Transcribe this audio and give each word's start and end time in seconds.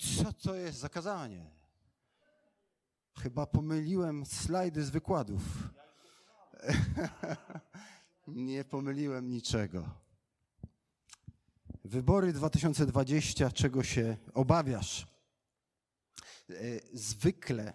Co 0.00 0.32
to 0.32 0.54
jest 0.54 0.78
za 0.78 0.88
kazanie? 0.88 1.50
Chyba 3.18 3.46
pomyliłem 3.46 4.26
slajdy 4.26 4.84
z 4.84 4.90
wykładów. 4.90 5.42
Nie 8.26 8.64
pomyliłem 8.64 9.28
niczego. 9.28 9.88
Wybory 11.84 12.32
2020, 12.32 13.50
czego 13.50 13.82
się 13.82 14.16
obawiasz? 14.34 15.06
E, 16.50 16.54
zwykle, 16.92 17.72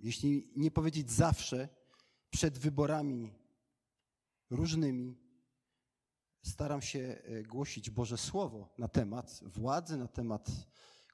jeśli 0.00 0.52
nie 0.56 0.70
powiedzieć 0.70 1.10
zawsze, 1.10 1.68
przed 2.30 2.58
wyborami 2.58 3.32
różnymi 4.50 5.18
staram 6.42 6.82
się 6.82 6.98
e, 7.24 7.42
głosić 7.42 7.90
Boże 7.90 8.18
Słowo 8.18 8.74
na 8.78 8.88
temat 8.88 9.40
władzy, 9.42 9.96
na 9.96 10.08
temat 10.08 10.50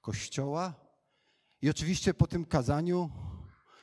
Kościoła. 0.06 0.74
I 1.62 1.70
oczywiście 1.70 2.14
po 2.14 2.26
tym 2.26 2.44
kazaniu 2.44 3.10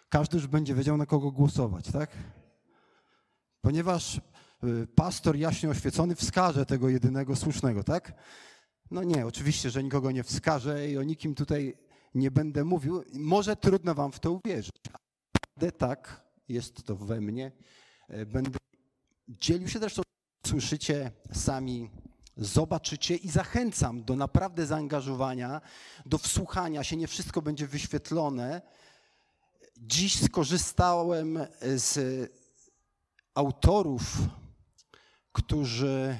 każdy 0.09 0.37
już 0.37 0.47
będzie 0.47 0.75
wiedział, 0.75 0.97
na 0.97 1.05
kogo 1.05 1.31
głosować, 1.31 1.91
tak? 1.91 2.17
Ponieważ 3.61 4.21
y, 4.63 4.87
pastor 4.95 5.35
jaśnie 5.35 5.69
oświecony 5.69 6.15
wskaże 6.15 6.65
tego 6.65 6.89
jedynego 6.89 7.35
słusznego, 7.35 7.83
tak? 7.83 8.13
No 8.91 9.03
nie, 9.03 9.25
oczywiście, 9.25 9.69
że 9.69 9.83
nikogo 9.83 10.11
nie 10.11 10.23
wskaże 10.23 10.89
i 10.89 10.97
o 10.97 11.03
nikim 11.03 11.35
tutaj 11.35 11.77
nie 12.15 12.31
będę 12.31 12.63
mówił. 12.63 13.03
Może 13.13 13.55
trudno 13.55 13.95
wam 13.95 14.11
w 14.11 14.19
to 14.19 14.31
uwierzyć, 14.31 14.75
ale 15.61 15.71
tak, 15.71 16.23
jest 16.47 16.83
to 16.83 16.95
we 16.95 17.21
mnie. 17.21 17.51
E, 18.07 18.25
będę 18.25 18.57
dzielił 19.27 19.67
się 19.67 19.79
zresztą, 19.79 20.01
słyszycie 20.47 21.11
sami, 21.31 21.89
zobaczycie 22.37 23.15
i 23.15 23.29
zachęcam 23.29 24.03
do 24.03 24.15
naprawdę 24.15 24.65
zaangażowania, 24.65 25.61
do 26.05 26.17
wsłuchania 26.17 26.83
się, 26.83 26.97
nie 26.97 27.07
wszystko 27.07 27.41
będzie 27.41 27.67
wyświetlone. 27.67 28.61
Dziś 29.77 30.25
skorzystałem 30.25 31.39
z 31.61 31.99
autorów, 33.35 34.17
którzy 35.31 36.17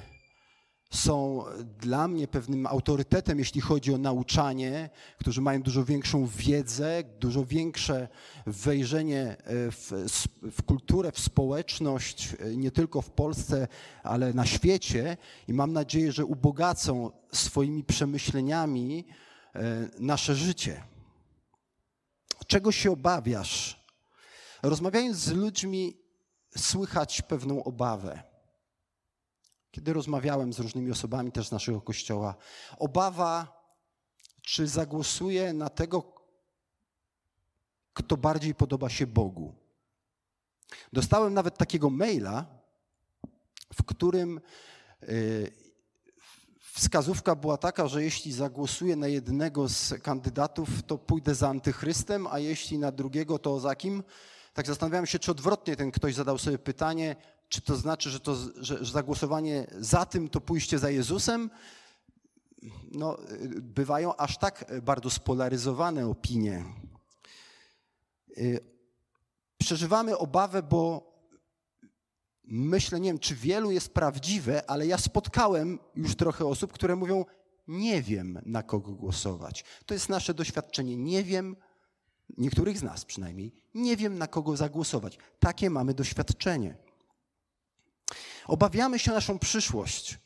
są 0.94 1.44
dla 1.80 2.08
mnie 2.08 2.28
pewnym 2.28 2.66
autorytetem, 2.66 3.38
jeśli 3.38 3.60
chodzi 3.60 3.94
o 3.94 3.98
nauczanie, 3.98 4.90
którzy 5.20 5.40
mają 5.40 5.62
dużo 5.62 5.84
większą 5.84 6.26
wiedzę, 6.26 7.02
dużo 7.20 7.44
większe 7.44 8.08
wejrzenie 8.46 9.36
w, 9.46 10.06
w, 10.52 10.62
kulturę, 10.62 11.12
w 11.12 11.18
społeczność, 11.18 12.36
nie 12.56 12.70
tylko 12.70 13.02
w 13.02 13.10
Polsce, 13.10 13.68
ale 14.02 14.32
na 14.32 14.46
świecie. 14.46 15.16
I 15.48 15.52
mam 15.52 15.72
nadzieję, 15.72 16.12
że 16.12 16.24
ubogacą 16.24 17.10
swoimi 17.32 17.84
przemyśleniami 17.84 19.04
e, 19.54 19.60
nasze 19.98 20.34
życie. 20.34 20.82
Czego 22.46 22.72
się 22.72 22.92
obawiasz? 22.92 23.84
Rozmawiając 24.62 25.16
z 25.16 25.32
ludźmi, 25.32 25.96
słychać 26.56 27.22
pewną 27.22 27.64
obawę. 27.64 28.33
Kiedy 29.74 29.92
rozmawiałem 29.92 30.52
z 30.52 30.58
różnymi 30.58 30.90
osobami 30.90 31.32
też 31.32 31.48
z 31.48 31.52
naszego 31.52 31.80
kościoła, 31.80 32.34
obawa, 32.78 33.62
czy 34.42 34.66
zagłosuję 34.66 35.52
na 35.52 35.68
tego, 35.68 36.12
kto 37.92 38.16
bardziej 38.16 38.54
podoba 38.54 38.90
się 38.90 39.06
Bogu. 39.06 39.54
Dostałem 40.92 41.34
nawet 41.34 41.58
takiego 41.58 41.90
maila, 41.90 42.46
w 43.74 43.82
którym 43.82 44.40
y, 45.02 45.52
wskazówka 46.72 47.34
była 47.34 47.56
taka, 47.56 47.88
że 47.88 48.04
jeśli 48.04 48.32
zagłosuję 48.32 48.96
na 48.96 49.08
jednego 49.08 49.68
z 49.68 49.94
kandydatów, 50.02 50.68
to 50.82 50.98
pójdę 50.98 51.34
za 51.34 51.48
antychrystem, 51.48 52.26
a 52.26 52.38
jeśli 52.38 52.78
na 52.78 52.92
drugiego, 52.92 53.38
to 53.38 53.60
za 53.60 53.74
kim? 53.74 54.02
Tak 54.52 54.66
zastanawiałem 54.66 55.06
się, 55.06 55.18
czy 55.18 55.30
odwrotnie 55.30 55.76
ten 55.76 55.90
ktoś 55.90 56.14
zadał 56.14 56.38
sobie 56.38 56.58
pytanie, 56.58 57.16
czy 57.54 57.60
to 57.60 57.76
znaczy, 57.76 58.10
że, 58.10 58.20
to, 58.20 58.36
że, 58.56 58.84
że 58.84 58.92
zagłosowanie 58.92 59.66
za 59.78 60.06
tym 60.06 60.28
to 60.28 60.40
pójście 60.40 60.78
za 60.78 60.90
Jezusem? 60.90 61.50
No, 62.92 63.18
bywają 63.60 64.16
aż 64.16 64.38
tak 64.38 64.64
bardzo 64.82 65.10
spolaryzowane 65.10 66.06
opinie. 66.06 66.64
Y, 68.38 68.60
przeżywamy 69.58 70.18
obawę, 70.18 70.62
bo 70.62 71.12
myślę, 72.44 73.00
nie 73.00 73.08
wiem, 73.08 73.18
czy 73.18 73.34
wielu 73.34 73.70
jest 73.70 73.94
prawdziwe, 73.94 74.70
ale 74.70 74.86
ja 74.86 74.98
spotkałem 74.98 75.78
już 75.96 76.16
trochę 76.16 76.46
osób, 76.46 76.72
które 76.72 76.96
mówią, 76.96 77.24
nie 77.68 78.02
wiem, 78.02 78.38
na 78.46 78.62
kogo 78.62 78.92
głosować. 78.92 79.64
To 79.86 79.94
jest 79.94 80.08
nasze 80.08 80.34
doświadczenie. 80.34 80.96
Nie 80.96 81.24
wiem, 81.24 81.56
niektórych 82.38 82.78
z 82.78 82.82
nas 82.82 83.04
przynajmniej, 83.04 83.52
nie 83.74 83.96
wiem, 83.96 84.18
na 84.18 84.26
kogo 84.26 84.56
zagłosować. 84.56 85.18
Takie 85.38 85.70
mamy 85.70 85.94
doświadczenie. 85.94 86.76
Obawiamy 88.46 88.98
się 88.98 89.12
naszą 89.12 89.38
przyszłość, 89.38 90.18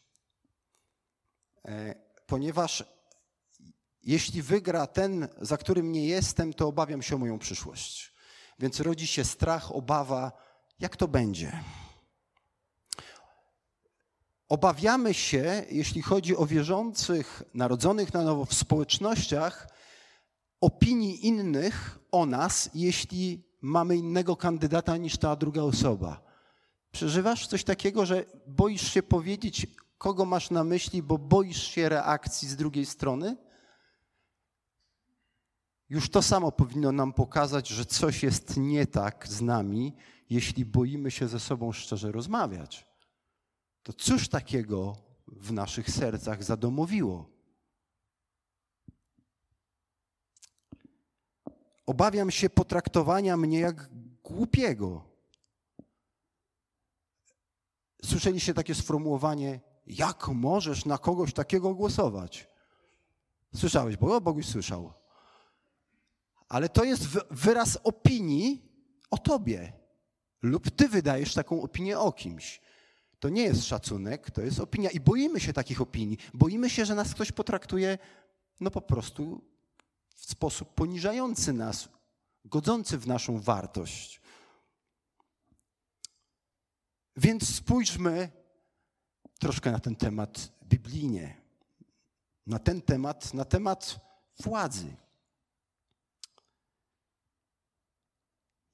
e, 1.64 1.94
ponieważ 2.26 2.84
jeśli 4.02 4.42
wygra 4.42 4.86
ten, 4.86 5.28
za 5.40 5.56
którym 5.56 5.92
nie 5.92 6.06
jestem, 6.06 6.54
to 6.54 6.68
obawiam 6.68 7.02
się 7.02 7.14
o 7.14 7.18
moją 7.18 7.38
przyszłość. 7.38 8.12
Więc 8.58 8.80
rodzi 8.80 9.06
się 9.06 9.24
strach, 9.24 9.72
obawa, 9.72 10.32
jak 10.80 10.96
to 10.96 11.08
będzie. 11.08 11.60
Obawiamy 14.48 15.14
się, 15.14 15.66
jeśli 15.70 16.02
chodzi 16.02 16.36
o 16.36 16.46
wierzących, 16.46 17.42
narodzonych 17.54 18.14
na 18.14 18.22
nowo 18.22 18.44
w 18.44 18.54
społecznościach, 18.54 19.68
opinii 20.60 21.26
innych 21.26 21.98
o 22.12 22.26
nas, 22.26 22.70
jeśli 22.74 23.44
mamy 23.60 23.96
innego 23.96 24.36
kandydata 24.36 24.96
niż 24.96 25.16
ta 25.16 25.36
druga 25.36 25.62
osoba. 25.62 26.27
Przeżywasz 26.92 27.46
coś 27.46 27.64
takiego, 27.64 28.06
że 28.06 28.24
boisz 28.46 28.92
się 28.92 29.02
powiedzieć, 29.02 29.66
kogo 29.98 30.24
masz 30.24 30.50
na 30.50 30.64
myśli, 30.64 31.02
bo 31.02 31.18
boisz 31.18 31.62
się 31.62 31.88
reakcji 31.88 32.48
z 32.48 32.56
drugiej 32.56 32.86
strony? 32.86 33.36
Już 35.88 36.10
to 36.10 36.22
samo 36.22 36.52
powinno 36.52 36.92
nam 36.92 37.12
pokazać, 37.12 37.68
że 37.68 37.84
coś 37.84 38.22
jest 38.22 38.56
nie 38.56 38.86
tak 38.86 39.28
z 39.28 39.42
nami, 39.42 39.96
jeśli 40.30 40.64
boimy 40.64 41.10
się 41.10 41.28
ze 41.28 41.40
sobą 41.40 41.72
szczerze 41.72 42.12
rozmawiać. 42.12 42.86
To 43.82 43.92
cóż 43.92 44.28
takiego 44.28 44.96
w 45.26 45.52
naszych 45.52 45.90
sercach 45.90 46.44
zadomowiło? 46.44 47.30
Obawiam 51.86 52.30
się 52.30 52.50
potraktowania 52.50 53.36
mnie 53.36 53.58
jak 53.58 53.90
głupiego. 54.22 55.07
Słyszeliście 58.04 58.54
takie 58.54 58.74
sformułowanie, 58.74 59.60
jak 59.86 60.28
możesz 60.28 60.84
na 60.84 60.98
kogoś 60.98 61.32
takiego 61.32 61.74
głosować? 61.74 62.48
Słyszałeś, 63.54 63.96
bo 63.96 64.20
Boguś 64.20 64.46
słyszał. 64.46 64.92
Ale 66.48 66.68
to 66.68 66.84
jest 66.84 67.04
wyraz 67.30 67.78
opinii 67.84 68.62
o 69.10 69.18
tobie. 69.18 69.72
Lub 70.42 70.70
ty 70.70 70.88
wydajesz 70.88 71.34
taką 71.34 71.62
opinię 71.62 71.98
o 71.98 72.12
kimś. 72.12 72.60
To 73.20 73.28
nie 73.28 73.42
jest 73.42 73.64
szacunek, 73.64 74.30
to 74.30 74.42
jest 74.42 74.60
opinia. 74.60 74.90
I 74.90 75.00
boimy 75.00 75.40
się 75.40 75.52
takich 75.52 75.80
opinii. 75.80 76.18
Boimy 76.34 76.70
się, 76.70 76.84
że 76.84 76.94
nas 76.94 77.14
ktoś 77.14 77.32
potraktuje 77.32 77.98
no 78.60 78.70
po 78.70 78.80
prostu 78.80 79.44
w 80.14 80.30
sposób 80.30 80.74
poniżający 80.74 81.52
nas, 81.52 81.88
godzący 82.44 82.98
w 82.98 83.06
naszą 83.06 83.40
wartość. 83.40 84.20
Więc 87.18 87.56
spójrzmy 87.56 88.30
troszkę 89.38 89.72
na 89.72 89.78
ten 89.78 89.96
temat 89.96 90.52
biblijnie, 90.64 91.36
na 92.46 92.58
ten 92.58 92.82
temat, 92.82 93.34
na 93.34 93.44
temat 93.44 94.00
władzy. 94.42 94.96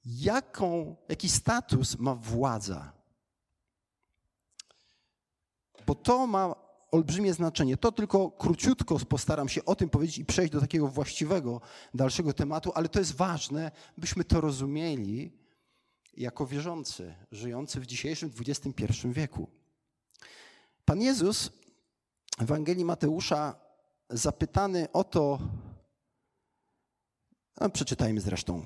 Jaką, 0.05 0.95
jaki 1.09 1.29
status 1.29 1.99
ma 1.99 2.15
władza? 2.15 2.91
Bo 5.87 5.95
to 5.95 6.27
ma 6.27 6.55
olbrzymie 6.91 7.33
znaczenie. 7.33 7.77
To 7.77 7.91
tylko 7.91 8.31
króciutko 8.31 8.99
postaram 8.99 9.49
się 9.49 9.65
o 9.65 9.75
tym 9.75 9.89
powiedzieć 9.89 10.17
i 10.17 10.25
przejść 10.25 10.53
do 10.53 10.61
takiego 10.61 10.87
właściwego, 10.87 11.61
dalszego 11.93 12.33
tematu, 12.33 12.71
ale 12.75 12.89
to 12.89 12.99
jest 12.99 13.15
ważne, 13.15 13.71
byśmy 13.97 14.23
to 14.23 14.41
rozumieli 14.41 15.44
jako 16.17 16.47
wierzący, 16.47 17.15
żyjący 17.31 17.79
w 17.79 17.85
dzisiejszym 17.85 18.31
XXI 18.47 19.07
wieku. 19.07 19.47
Pan 20.85 21.01
Jezus 21.01 21.51
w 22.37 22.41
Ewangelii 22.41 22.85
Mateusza 22.85 23.55
zapytany 24.09 24.91
o 24.91 25.03
to, 25.03 25.39
no 27.61 27.69
przeczytajmy 27.69 28.21
zresztą. 28.21 28.65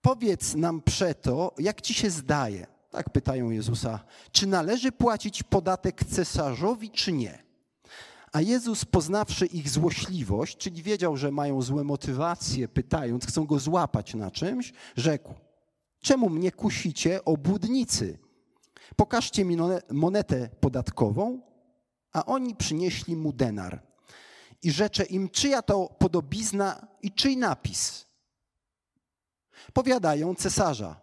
Powiedz 0.00 0.54
nam 0.54 0.82
przeto, 0.82 1.54
jak 1.58 1.80
ci 1.80 1.94
się 1.94 2.10
zdaje– 2.10 2.66
tak 2.90 3.10
pytają 3.10 3.50
Jezusa, 3.50 4.00
czy 4.32 4.46
należy 4.46 4.92
płacić 4.92 5.42
podatek 5.42 6.04
cesarzowi, 6.04 6.90
czy 6.90 7.12
nie? 7.12 7.42
A 8.32 8.40
Jezus, 8.40 8.84
poznawszy 8.84 9.46
ich 9.46 9.68
złośliwość, 9.68 10.56
czyli 10.56 10.82
wiedział, 10.82 11.16
że 11.16 11.30
mają 11.30 11.62
złe 11.62 11.84
motywacje, 11.84 12.68
pytając, 12.68 13.26
chcą 13.26 13.46
go 13.46 13.58
złapać 13.58 14.14
na 14.14 14.30
czymś, 14.30 14.72
rzekł: 14.96 15.34
Czemu 16.00 16.30
mnie 16.30 16.52
kusicie, 16.52 17.24
obłudnicy? 17.24 18.18
Pokażcie 18.96 19.44
mi 19.44 19.56
monetę 19.90 20.48
podatkową, 20.60 21.40
a 22.12 22.24
oni 22.24 22.56
przynieśli 22.56 23.16
mu 23.16 23.32
denar. 23.32 23.82
I 24.62 24.70
rzecze 24.70 25.04
im, 25.04 25.28
czyja 25.28 25.62
to 25.62 25.88
podobizna 25.98 26.86
i 27.02 27.12
czyj 27.12 27.36
napis. 27.36 28.06
Powiadają 29.72 30.34
cesarza. 30.34 31.00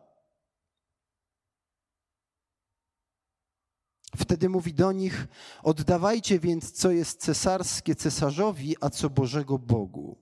Wtedy 4.16 4.50
mówi 4.50 4.74
do 4.74 4.92
nich: 4.92 5.28
Oddawajcie 5.64 6.40
więc, 6.40 6.72
co 6.72 6.92
jest 6.92 7.22
cesarskie 7.22 7.96
cesarzowi, 7.96 8.76
a 8.82 8.90
co 8.90 9.10
Bożego 9.10 9.60
Bogu. 9.60 10.18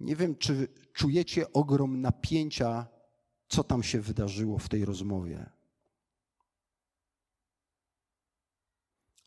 Nie 0.00 0.16
wiem, 0.16 0.36
czy 0.36 0.68
czujecie 0.92 1.52
ogrom 1.52 2.00
napięcia, 2.00 2.86
co 3.52 3.64
tam 3.64 3.82
się 3.82 4.00
wydarzyło 4.00 4.58
w 4.58 4.68
tej 4.68 4.84
rozmowie. 4.84 5.50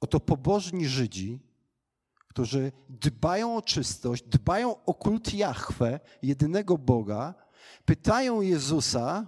Oto 0.02 0.20
pobożni 0.20 0.88
Żydzi, 0.88 1.40
którzy 2.28 2.72
dbają 2.90 3.58
o 3.58 3.62
czystość, 3.62 4.24
dbają 4.24 4.86
o 4.86 4.94
kult 4.94 5.34
Jahwe, 5.34 6.00
jedynego 6.22 6.78
Boga, 6.78 7.34
pytają 7.86 8.42
Jezusa, 8.42 9.28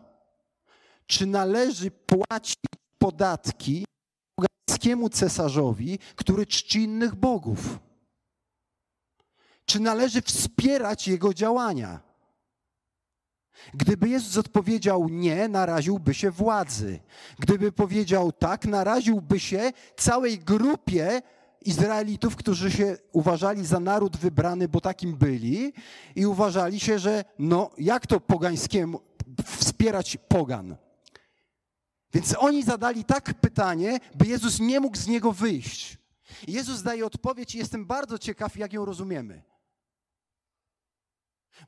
czy 1.08 1.26
należy 1.26 1.92
płacić 1.92 2.58
podatki 2.98 3.86
pogańskiemu 4.36 5.10
cesarzowi, 5.10 6.00
który 6.16 6.46
czci 6.46 6.84
innych 6.84 7.16
bogów? 7.16 7.80
Czy 9.66 9.80
należy 9.80 10.22
wspierać 10.22 11.08
jego 11.08 11.34
działania? 11.34 12.07
Gdyby 13.74 14.10
Jezus 14.10 14.38
odpowiedział 14.38 15.10
nie, 15.10 15.48
naraziłby 15.48 16.14
się 16.14 16.32
władzy. 16.32 17.00
Gdyby 17.40 17.72
powiedział 17.72 18.32
tak, 18.32 18.66
naraziłby 18.66 19.40
się 19.40 19.72
całej 19.98 20.40
grupie 20.40 21.22
Izraelitów, 21.62 22.36
którzy 22.36 22.72
się 22.72 22.98
uważali 23.12 23.66
za 23.66 23.80
naród 23.80 24.18
wybrany, 24.18 24.68
bo 24.68 24.82
takim 24.82 25.16
byli 25.16 25.74
i 26.16 26.26
uważali 26.26 26.80
się, 26.80 27.00
że 27.00 27.26
no 27.40 27.70
jak 27.78 28.08
to 28.08 28.20
pogańskiemu 28.20 29.02
wspierać 29.46 30.18
pogan? 30.28 30.76
Więc 32.14 32.36
oni 32.40 32.64
zadali 32.64 33.04
tak 33.04 33.34
pytanie, 33.34 34.00
by 34.16 34.26
Jezus 34.26 34.60
nie 34.60 34.80
mógł 34.80 34.98
z 34.98 35.08
niego 35.08 35.32
wyjść. 35.32 35.98
Jezus 36.48 36.82
daje 36.82 37.06
odpowiedź 37.06 37.56
i 37.56 37.58
jestem 37.58 37.86
bardzo 37.86 38.18
ciekaw, 38.18 38.58
jak 38.58 38.74
ją 38.74 38.86
rozumiemy. 38.86 39.44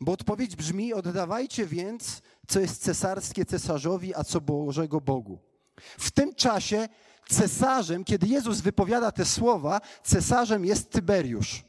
Bo 0.01 0.11
odpowiedź 0.11 0.55
brzmi: 0.55 0.93
oddawajcie 0.93 1.65
więc, 1.65 2.21
co 2.47 2.59
jest 2.59 2.83
cesarskie 2.83 3.45
cesarzowi, 3.45 4.15
a 4.15 4.23
co 4.23 4.41
Bożego 4.41 5.01
Bogu. 5.01 5.39
W 5.97 6.11
tym 6.11 6.35
czasie 6.35 6.87
cesarzem, 7.29 8.03
kiedy 8.03 8.27
Jezus 8.27 8.61
wypowiada 8.61 9.11
te 9.11 9.25
słowa, 9.25 9.81
cesarzem 10.03 10.65
jest 10.65 10.89
Tyberiusz. 10.89 11.63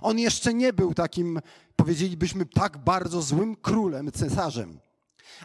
On 0.00 0.18
jeszcze 0.18 0.54
nie 0.54 0.72
był 0.72 0.94
takim, 0.94 1.40
powiedzielibyśmy, 1.76 2.46
tak 2.46 2.78
bardzo 2.78 3.22
złym 3.22 3.56
królem, 3.56 4.12
cesarzem. 4.12 4.80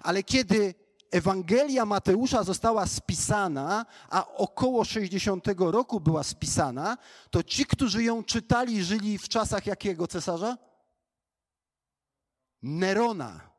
Ale 0.04 0.24
kiedy 0.24 0.74
Ewangelia 1.12 1.86
Mateusza 1.86 2.44
została 2.44 2.88
spisana, 2.88 3.86
a 4.10 4.28
około 4.28 4.84
60 4.84 5.46
roku 5.58 6.00
była 6.00 6.24
spisana, 6.24 6.98
to 7.30 7.44
ci, 7.44 7.66
którzy 7.66 8.04
ją 8.04 8.24
czytali, 8.24 8.84
żyli 8.84 9.18
w 9.18 9.30
czasach 9.30 9.66
jakiego 9.66 10.08
cesarza? 10.08 10.58
Nerona, 12.66 13.50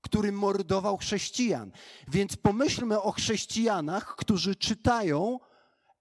który 0.00 0.32
mordował 0.32 0.96
chrześcijan. 0.96 1.72
Więc 2.08 2.36
pomyślmy 2.36 3.02
o 3.02 3.12
chrześcijanach, 3.12 4.16
którzy 4.16 4.56
czytają 4.56 5.40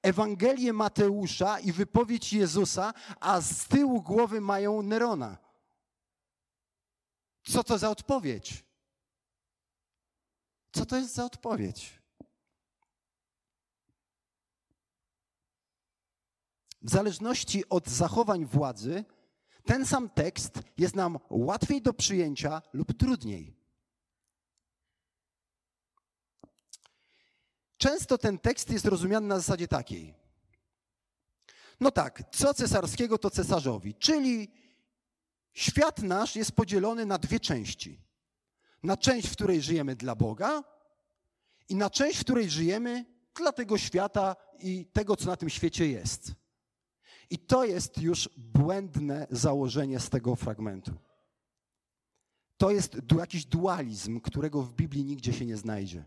Ewangelię 0.02 0.74
Mateusza 0.74 1.60
i 1.60 1.72
wypowiedź 1.72 2.34
Jezusa, 2.34 2.94
a 3.20 3.42
z 3.42 3.68
tyłu 3.68 4.02
głowy 4.02 4.42
mają 4.42 4.82
Nerona. 4.82 5.38
Co 7.44 7.64
to 7.64 7.78
za 7.78 7.90
odpowiedź? 7.90 8.66
Co 10.72 10.86
to 10.86 10.98
jest 10.98 11.14
za 11.14 11.26
odpowiedź? 11.26 12.02
W 16.82 16.90
zależności 16.90 17.70
od 17.70 17.88
zachowań 17.88 18.46
władzy, 18.46 19.06
ten 19.66 19.86
sam 19.86 20.10
tekst 20.10 20.60
jest 20.78 20.96
nam 20.96 21.20
łatwiej 21.30 21.82
do 21.82 21.94
przyjęcia 21.94 22.62
lub 22.74 22.98
trudniej. 22.98 23.60
Często 27.78 28.18
ten 28.18 28.40
tekst 28.40 28.70
jest 28.70 28.86
rozumiany 28.86 29.28
na 29.28 29.36
zasadzie 29.36 29.68
takiej. 29.68 30.14
No 31.80 31.92
tak, 31.92 32.24
co 32.32 32.54
cesarskiego 32.54 33.18
to 33.18 33.30
cesarzowi, 33.30 33.96
czyli 33.96 34.52
świat 35.54 36.00
nasz 36.00 36.36
jest 36.36 36.52
podzielony 36.52 37.06
na 37.06 37.18
dwie 37.18 37.40
części. 37.40 38.02
Na 38.84 38.98
część, 38.98 39.28
w 39.28 39.32
której 39.32 39.62
żyjemy 39.62 39.96
dla 39.96 40.16
Boga 40.16 40.64
i 41.70 41.76
na 41.76 41.90
część, 41.90 42.20
w 42.20 42.24
której 42.24 42.50
żyjemy 42.50 43.06
dla 43.36 43.52
tego 43.52 43.78
świata 43.78 44.36
i 44.60 44.86
tego, 44.86 45.16
co 45.16 45.26
na 45.26 45.38
tym 45.38 45.50
świecie 45.50 45.88
jest. 45.88 46.32
I 47.30 47.38
to 47.40 47.66
jest 47.66 47.98
już 47.98 48.30
błędne 48.38 49.28
założenie 49.32 50.00
z 50.00 50.10
tego 50.10 50.36
fragmentu. 50.36 50.92
To 52.58 52.72
jest 52.72 52.98
jakiś 53.18 53.46
dualizm, 53.46 54.22
którego 54.22 54.62
w 54.62 54.74
Biblii 54.74 55.04
nigdzie 55.04 55.34
się 55.34 55.46
nie 55.46 55.58
znajdzie. 55.58 56.04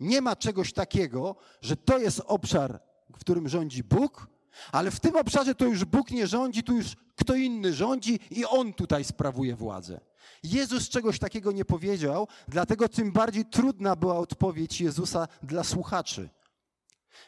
Nie 0.00 0.20
ma 0.20 0.36
czegoś 0.36 0.72
takiego, 0.72 1.36
że 1.60 1.76
to 1.76 1.98
jest 1.98 2.22
obszar, 2.26 2.80
w 3.16 3.18
którym 3.18 3.48
rządzi 3.48 3.84
Bóg, 3.84 4.26
ale 4.72 4.90
w 4.90 5.00
tym 5.00 5.16
obszarze 5.16 5.54
to 5.54 5.64
już 5.64 5.84
Bóg 5.84 6.10
nie 6.10 6.26
rządzi, 6.26 6.62
tu 6.62 6.76
już 6.76 6.96
kto 7.16 7.34
inny 7.34 7.72
rządzi 7.72 8.20
i 8.30 8.44
On 8.44 8.72
tutaj 8.72 9.04
sprawuje 9.04 9.56
władzę. 9.56 10.00
Jezus 10.42 10.88
czegoś 10.88 11.18
takiego 11.18 11.52
nie 11.52 11.64
powiedział, 11.64 12.28
dlatego 12.48 12.88
tym 12.88 13.12
bardziej 13.12 13.44
trudna 13.44 13.96
była 13.96 14.18
odpowiedź 14.18 14.80
Jezusa 14.80 15.28
dla 15.42 15.64
słuchaczy. 15.64 16.28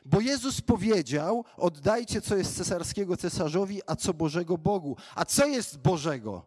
Bo 0.04 0.20
Jezus 0.20 0.60
powiedział: 0.60 1.44
Oddajcie, 1.56 2.20
co 2.20 2.36
jest 2.36 2.56
cesarskiego 2.56 3.16
cesarzowi, 3.16 3.80
a 3.86 3.96
co 3.96 4.14
Bożego 4.14 4.58
Bogu. 4.58 4.96
A 5.14 5.24
co 5.24 5.46
jest 5.46 5.78
Bożego? 5.78 6.46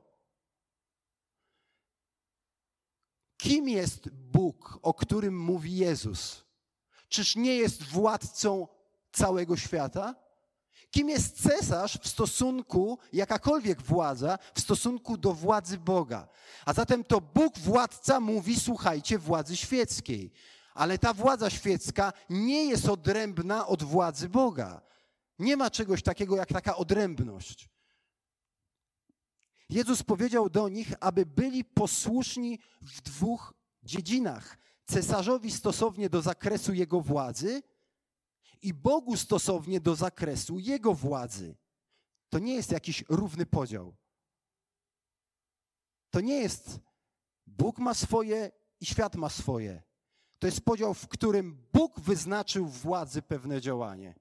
Kim 3.38 3.70
jest 3.70 4.10
Bóg, 4.10 4.80
o 4.82 4.94
którym 4.94 5.40
mówi 5.40 5.76
Jezus? 5.76 6.46
Czyż 7.10 7.36
nie 7.36 7.56
jest 7.56 7.84
władcą 7.84 8.68
całego 9.12 9.58
świata? 9.58 10.16
Kim 10.92 11.10
jest 11.10 11.44
cesarz 11.44 12.00
w 12.02 12.08
stosunku, 12.08 13.00
jakakolwiek 13.14 13.82
władza, 13.82 14.40
w 14.54 14.62
stosunku 14.62 15.18
do 15.18 15.34
władzy 15.34 15.78
Boga? 15.78 16.28
A 16.66 16.74
zatem 16.74 17.04
to 17.04 17.22
Bóg, 17.22 17.60
władca, 17.60 18.20
mówi: 18.20 18.60
słuchajcie 18.60 19.20
władzy 19.20 19.58
świeckiej. 19.58 20.32
Ale 20.78 20.98
ta 20.98 21.14
władza 21.14 21.50
świecka 21.50 22.14
nie 22.30 22.66
jest 22.66 22.90
odrębna 22.90 23.68
od 23.68 23.84
władzy 23.84 24.30
Boga. 24.30 24.82
Nie 25.40 25.58
ma 25.58 25.70
czegoś 25.70 26.04
takiego 26.04 26.36
jak 26.36 26.50
taka 26.50 26.76
odrębność. 26.76 27.70
Jezus 29.70 30.04
powiedział 30.04 30.50
do 30.50 30.70
nich, 30.70 30.94
aby 31.00 31.26
byli 31.26 31.66
posłuszni 31.66 32.60
w 32.82 33.02
dwóch 33.02 33.54
dziedzinach: 33.84 34.58
cesarzowi 34.86 35.52
stosownie 35.52 36.10
do 36.10 36.22
zakresu 36.22 36.74
jego 36.74 37.02
władzy 37.02 37.64
i 38.62 38.74
Bogu 38.74 39.18
stosownie 39.18 39.80
do 39.80 39.96
zakresu 39.96 40.60
jego 40.60 40.94
władzy. 40.94 41.56
To 42.30 42.40
nie 42.40 42.54
jest 42.54 42.72
jakiś 42.72 43.04
równy 43.10 43.46
podział. 43.46 43.96
To 46.10 46.22
nie 46.22 46.36
jest 46.36 46.80
Bóg 47.48 47.80
ma 47.80 47.94
swoje 47.94 48.52
i 48.80 48.86
świat 48.86 49.16
ma 49.16 49.30
swoje. 49.30 49.87
To 50.40 50.48
jest 50.48 50.62
podział, 50.62 50.94
w 50.94 51.08
którym 51.08 51.68
Bóg 51.74 52.00
wyznaczył 52.00 52.68
władzy 52.68 53.22
pewne 53.22 53.62
działanie. 53.62 54.16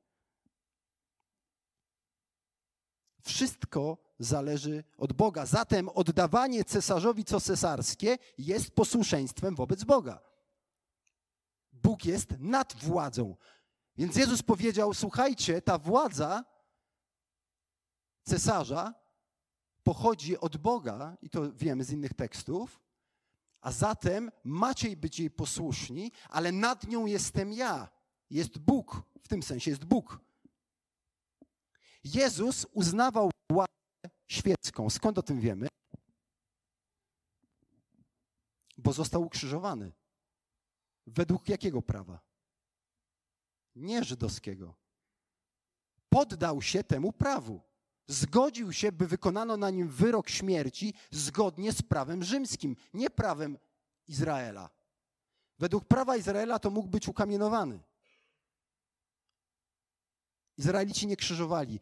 Wszystko 3.23 3.99
zależy 4.19 4.85
od 4.99 5.13
Boga. 5.13 5.47
Zatem 5.47 5.89
oddawanie 5.89 6.65
cesarzowi 6.65 7.25
co 7.25 7.41
cesarskie 7.41 8.19
jest 8.39 8.71
posłuszeństwem 8.71 9.55
wobec 9.55 9.85
Boga. 9.85 10.21
Bóg 11.73 12.05
jest 12.05 12.29
nad 12.39 12.75
władzą. 12.75 13.37
Więc 13.97 14.17
Jezus 14.17 14.43
powiedział: 14.43 14.95
Słuchajcie, 14.95 15.63
ta 15.63 15.79
władza 15.79 16.45
cesarza 18.23 18.95
pochodzi 19.83 20.39
od 20.39 20.57
Boga, 20.57 21.17
i 21.23 21.31
to 21.31 21.53
wiemy 21.53 21.85
z 21.85 21.91
innych 21.91 22.15
tekstów, 22.15 22.81
a 23.67 23.73
zatem 23.73 24.31
macie 24.45 24.97
być 24.97 25.19
jej 25.19 25.31
posłuszni, 25.31 26.13
ale 26.29 26.53
nad 26.53 26.89
nią 26.89 27.07
jestem 27.07 27.53
ja. 27.53 27.89
Jest 28.31 28.59
Bóg, 28.59 29.03
w 29.23 29.29
tym 29.29 29.43
sensie 29.43 29.71
jest 29.71 29.85
Bóg. 29.85 30.21
Jezus 32.05 32.67
uznawał 32.73 33.31
władzę 33.51 33.71
świecką. 34.27 34.91
Skąd 34.91 35.19
o 35.19 35.23
tym 35.23 35.41
wiemy? 35.41 35.69
Bo 38.79 38.93
został 38.93 39.23
ukrzyżowany. 39.23 39.93
Według 41.07 41.49
jakiego 41.49 41.83
prawa? 41.83 42.21
Nie 43.75 44.05
żydowskiego. 44.05 44.75
Poddał 46.09 46.63
się 46.63 46.85
temu 46.85 47.13
prawu. 47.13 47.61
Zgodził 48.07 48.73
się, 48.73 48.93
by 48.93 49.07
wykonano 49.07 49.57
na 49.57 49.71
nim 49.71 49.89
wyrok 49.89 50.29
śmierci 50.29 50.95
zgodnie 51.11 51.73
z 51.73 51.83
prawem 51.83 52.25
rzymskim, 52.25 52.77
nie 52.95 53.11
prawem 53.11 53.59
Izraela. 54.09 54.71
Według 55.59 55.85
prawa 55.85 56.17
Izraela 56.17 56.59
to 56.59 56.71
mógł 56.71 56.89
być 56.89 57.09
ukamienowany. 57.09 57.81
Izraelici 60.59 61.07
nie 61.07 61.17
krzyżowali. 61.17 61.81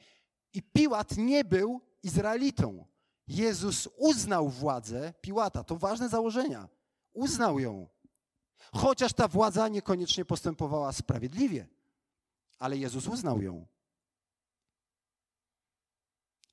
I 0.53 0.63
Piłat 0.63 1.17
nie 1.17 1.45
był 1.45 1.81
Izraelitą. 2.03 2.87
Jezus 3.29 3.89
uznał 3.97 4.49
władzę 4.49 5.15
Piłata. 5.21 5.65
To 5.65 5.77
ważne 5.77 6.09
założenia. 6.09 6.69
Uznał 7.13 7.59
ją. 7.59 7.89
Chociaż 8.73 9.13
ta 9.13 9.29
władza 9.29 9.69
niekoniecznie 9.69 10.25
postępowała 10.25 10.93
sprawiedliwie, 10.93 11.67
ale 12.59 12.77
Jezus 12.77 13.07
uznał 13.07 13.43
ją. 13.43 13.67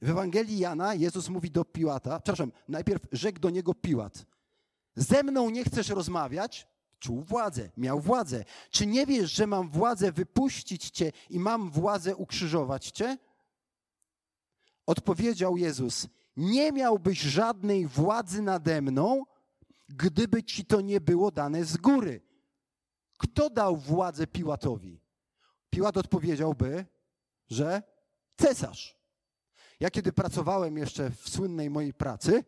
W 0.02 0.10
Ewangelii 0.10 0.60
Jana 0.60 0.94
Jezus 0.94 1.30
mówi 1.30 1.52
do 1.52 1.66
Piłata, 1.66 2.20
przepraszam, 2.20 2.52
najpierw 2.68 3.02
rzekł 3.12 3.40
do 3.40 3.50
niego 3.50 3.74
Piłat. 3.74 4.26
Ze 4.96 5.24
mną 5.24 5.50
nie 5.50 5.64
chcesz 5.64 5.90
rozmawiać? 5.90 6.68
Czuł 7.00 7.22
władzę, 7.22 7.70
miał 7.78 8.00
władzę. 8.00 8.46
Czy 8.72 8.86
nie 8.86 9.06
wiesz, 9.06 9.32
że 9.32 9.48
mam 9.48 9.70
władzę 9.70 10.12
wypuścić 10.12 10.90
cię 10.90 11.12
i 11.30 11.40
mam 11.40 11.72
władzę 11.72 12.16
ukrzyżować 12.16 12.92
cię? 12.92 13.18
Odpowiedział 14.86 15.58
Jezus: 15.58 16.08
Nie 16.38 16.72
miałbyś 16.72 17.22
żadnej 17.22 17.88
władzy 17.88 18.42
nade 18.42 18.82
mną, 18.82 19.24
gdyby 19.90 20.44
ci 20.44 20.66
to 20.66 20.82
nie 20.82 21.02
było 21.02 21.32
dane 21.32 21.66
z 21.66 21.78
góry. 21.78 22.22
Kto 23.18 23.50
dał 23.50 23.78
władzę 23.78 24.28
Piłatowi? 24.28 25.02
Piłat 25.70 25.98
odpowiedziałby, 25.98 26.86
że 27.50 27.84
cesarz. 28.38 29.01
Ja 29.82 29.90
kiedy 29.90 30.14
pracowałem 30.14 30.78
jeszcze 30.78 31.10
w 31.10 31.30
słynnej 31.30 31.70
mojej 31.70 31.94
pracy, 31.94 32.44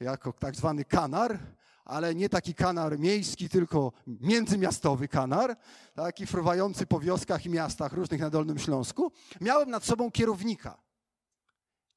jako 0.00 0.32
tak 0.32 0.56
zwany 0.56 0.84
kanar, 0.84 1.38
ale 1.84 2.14
nie 2.14 2.28
taki 2.28 2.54
kanar 2.54 2.98
miejski, 2.98 3.48
tylko 3.48 3.92
międzymiastowy 4.06 5.08
kanar, 5.08 5.56
taki 5.94 6.26
fruwający 6.26 6.86
po 6.86 7.00
wioskach 7.00 7.46
i 7.46 7.50
miastach 7.50 7.92
różnych 7.92 8.20
na 8.20 8.30
Dolnym 8.30 8.58
Śląsku, 8.58 9.12
miałem 9.40 9.70
nad 9.70 9.84
sobą 9.84 10.10
kierownika, 10.10 10.82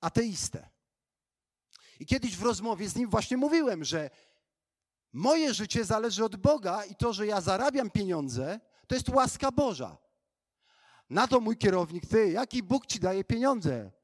ateistę. 0.01 0.69
I 1.99 2.05
kiedyś 2.05 2.37
w 2.37 2.43
rozmowie 2.43 2.89
z 2.89 2.95
nim 2.95 3.09
właśnie 3.09 3.37
mówiłem, 3.37 3.83
że 3.83 4.09
moje 5.13 5.53
życie 5.53 5.85
zależy 5.85 6.25
od 6.25 6.35
Boga 6.35 6.85
i 6.85 6.95
to, 6.95 7.13
że 7.13 7.27
ja 7.27 7.41
zarabiam 7.41 7.89
pieniądze, 7.89 8.59
to 8.87 8.95
jest 8.95 9.09
łaska 9.09 9.51
Boża. 9.51 9.97
Na 11.09 11.27
to 11.27 11.39
mój 11.39 11.57
kierownik, 11.57 12.05
ty, 12.05 12.31
jaki 12.31 12.63
Bóg 12.63 12.85
ci 12.85 12.99
daje 12.99 13.23
pieniądze? 13.23 14.02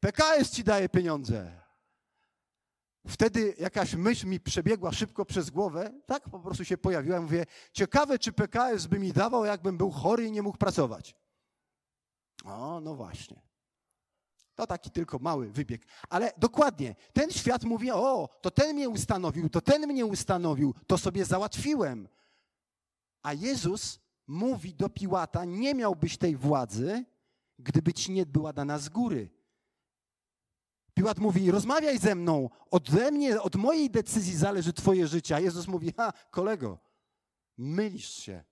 PKS 0.00 0.50
ci 0.50 0.64
daje 0.64 0.88
pieniądze. 0.88 1.60
Wtedy 3.06 3.54
jakaś 3.58 3.94
myśl 3.94 4.26
mi 4.26 4.40
przebiegła 4.40 4.92
szybko 4.92 5.24
przez 5.24 5.50
głowę, 5.50 5.92
tak 6.06 6.30
po 6.30 6.40
prostu 6.40 6.64
się 6.64 6.78
pojawiła. 6.78 7.20
Mówię, 7.20 7.46
ciekawe, 7.72 8.18
czy 8.18 8.32
PKS 8.32 8.86
by 8.86 8.98
mi 8.98 9.12
dawał, 9.12 9.44
jakbym 9.44 9.76
był 9.76 9.90
chory 9.90 10.26
i 10.26 10.32
nie 10.32 10.42
mógł 10.42 10.58
pracować. 10.58 11.14
O, 12.44 12.80
no 12.80 12.94
właśnie. 12.94 13.42
To 14.54 14.66
taki 14.66 14.90
tylko 14.90 15.18
mały 15.18 15.50
wybieg. 15.50 15.82
Ale 16.08 16.32
dokładnie, 16.36 16.94
ten 17.12 17.30
świat 17.30 17.64
mówi, 17.64 17.90
o, 17.90 18.28
to 18.40 18.50
ten 18.50 18.74
mnie 18.74 18.88
ustanowił, 18.88 19.48
to 19.48 19.60
ten 19.60 19.86
mnie 19.86 20.06
ustanowił, 20.06 20.74
to 20.86 20.98
sobie 20.98 21.24
załatwiłem. 21.24 22.08
A 23.22 23.32
Jezus 23.32 24.00
mówi 24.26 24.74
do 24.74 24.88
Piłata, 24.88 25.44
nie 25.44 25.74
miałbyś 25.74 26.18
tej 26.18 26.36
władzy, 26.36 27.04
gdyby 27.58 27.92
ci 27.92 28.12
nie 28.12 28.26
była 28.26 28.52
dana 28.52 28.78
z 28.78 28.88
góry. 28.88 29.37
Piłat 30.98 31.18
mówi, 31.18 31.50
rozmawiaj 31.50 31.98
ze 31.98 32.14
mną, 32.14 32.50
ode 32.70 33.10
mnie, 33.10 33.42
od 33.42 33.56
mojej 33.56 33.90
decyzji 33.90 34.36
zależy 34.36 34.72
twoje 34.72 35.06
życie. 35.06 35.36
A 35.36 35.40
Jezus 35.40 35.68
mówi, 35.68 35.92
ha, 35.96 36.12
kolego, 36.30 36.78
mylisz 37.58 38.10
się. 38.10 38.44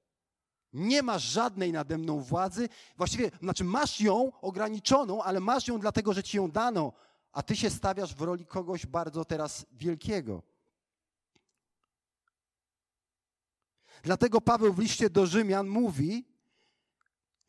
Nie 0.73 1.03
masz 1.03 1.23
żadnej 1.23 1.73
nade 1.73 1.99
mną 1.99 2.21
władzy. 2.21 2.69
Właściwie, 2.97 3.31
znaczy 3.43 3.65
masz 3.65 4.01
ją 4.01 4.33
ograniczoną, 4.41 5.23
ale 5.23 5.41
masz 5.41 5.69
ją 5.69 5.79
dlatego, 5.79 6.13
że 6.13 6.23
ci 6.23 6.37
ją 6.37 6.51
dano, 6.51 6.93
a 7.33 7.43
ty 7.43 7.57
się 7.57 7.71
stawiasz 7.71 8.15
w 8.15 8.21
roli 8.21 8.47
kogoś 8.47 8.87
bardzo 8.87 9.25
teraz 9.25 9.67
wielkiego. 9.73 10.43
Dlatego 14.03 14.41
Paweł 14.41 14.73
w 14.73 14.79
liście 14.79 15.11
do 15.11 15.27
Rzymian 15.27 15.69
mówi, 15.69 16.25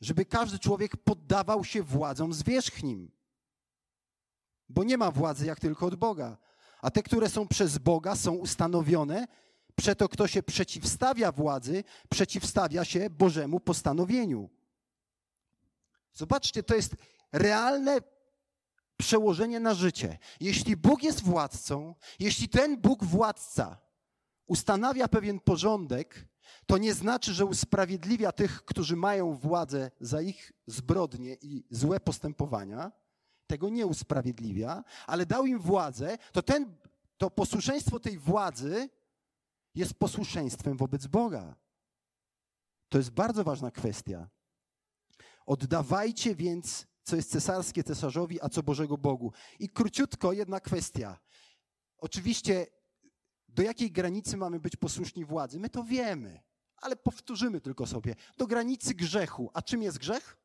żeby 0.02 0.26
każdy 0.26 0.60
człowiek 0.60 0.98
poddawał 0.98 1.64
się 1.64 1.84
władzom 1.84 2.34
zwierzchnim 2.34 3.17
bo 4.70 4.84
nie 4.84 4.98
ma 4.98 5.12
władzy 5.12 5.46
jak 5.46 5.60
tylko 5.60 5.86
od 5.86 5.96
Boga. 5.96 6.38
A 6.82 6.92
te, 6.92 7.04
które 7.04 7.30
są 7.30 7.48
przez 7.48 7.78
Boga, 7.78 8.16
są 8.16 8.34
ustanowione. 8.34 9.28
Przeto 9.76 10.10
kto 10.10 10.28
się 10.28 10.44
przeciwstawia 10.44 11.32
władzy, 11.32 11.84
przeciwstawia 12.10 12.86
się 12.86 13.10
Bożemu 13.10 13.60
postanowieniu. 13.60 14.50
Zobaczcie, 16.14 16.64
to 16.64 16.76
jest 16.76 16.96
realne 17.32 18.02
przełożenie 18.98 19.60
na 19.60 19.74
życie. 19.74 20.18
Jeśli 20.40 20.78
Bóg 20.78 21.04
jest 21.04 21.24
władcą, 21.24 21.96
jeśli 22.20 22.50
ten 22.50 22.82
Bóg 22.82 23.04
władca 23.04 23.78
ustanawia 24.48 25.08
pewien 25.08 25.40
porządek, 25.40 26.28
to 26.66 26.78
nie 26.78 26.94
znaczy, 26.94 27.34
że 27.34 27.46
usprawiedliwia 27.46 28.32
tych, 28.32 28.66
którzy 28.66 28.96
mają 28.96 29.34
władzę 29.34 29.92
za 30.00 30.22
ich 30.22 30.52
zbrodnie 30.68 31.38
i 31.42 31.66
złe 31.72 32.00
postępowania, 32.00 32.92
tego 33.48 33.70
nie 33.70 33.86
usprawiedliwia, 33.86 34.84
ale 35.08 35.26
dał 35.26 35.46
im 35.46 35.60
władzę, 35.60 36.18
to, 36.32 36.42
ten, 36.42 36.76
to 37.18 37.30
posłuszeństwo 37.30 38.00
tej 38.00 38.18
władzy 38.18 38.90
jest 39.76 39.94
posłuszeństwem 39.94 40.78
wobec 40.78 41.08
Boga. 41.08 41.56
To 42.90 42.98
jest 42.98 43.10
bardzo 43.10 43.44
ważna 43.44 43.72
kwestia. 43.72 44.30
Oddawajcie 45.46 46.36
więc, 46.36 46.88
co 47.04 47.16
jest 47.16 47.32
cesarskie 47.32 47.84
cesarzowi, 47.84 48.42
a 48.42 48.50
co 48.50 48.64
Bożego 48.64 48.98
Bogu. 48.98 49.34
I 49.60 49.70
króciutko 49.70 50.34
jedna 50.34 50.60
kwestia. 50.60 51.20
Oczywiście, 51.98 52.68
do 53.48 53.64
jakiej 53.64 53.92
granicy 53.92 54.38
mamy 54.38 54.60
być 54.60 54.76
posłuszni 54.76 55.26
władzy? 55.26 55.60
My 55.60 55.70
to 55.70 55.84
wiemy, 55.84 56.42
ale 56.78 56.96
powtórzymy 56.96 57.62
tylko 57.62 57.88
sobie. 57.88 58.16
Do 58.38 58.48
granicy 58.48 58.94
grzechu. 58.94 59.52
A 59.54 59.62
czym 59.62 59.84
jest 59.84 59.98
grzech? 59.98 60.38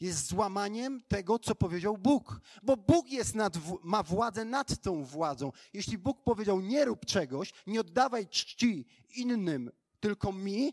Jest 0.00 0.26
złamaniem 0.26 1.02
tego, 1.08 1.38
co 1.38 1.54
powiedział 1.54 1.98
Bóg. 1.98 2.40
Bo 2.62 2.76
Bóg 2.76 3.10
jest 3.10 3.34
nad, 3.34 3.58
ma 3.82 4.02
władzę 4.02 4.44
nad 4.44 4.80
tą 4.80 5.04
władzą. 5.04 5.52
Jeśli 5.72 5.98
Bóg 5.98 6.22
powiedział, 6.22 6.60
nie 6.60 6.84
rób 6.84 7.06
czegoś, 7.06 7.52
nie 7.66 7.80
oddawaj 7.80 8.28
czci 8.28 8.86
innym, 9.16 9.70
tylko 10.00 10.32
mi, 10.32 10.72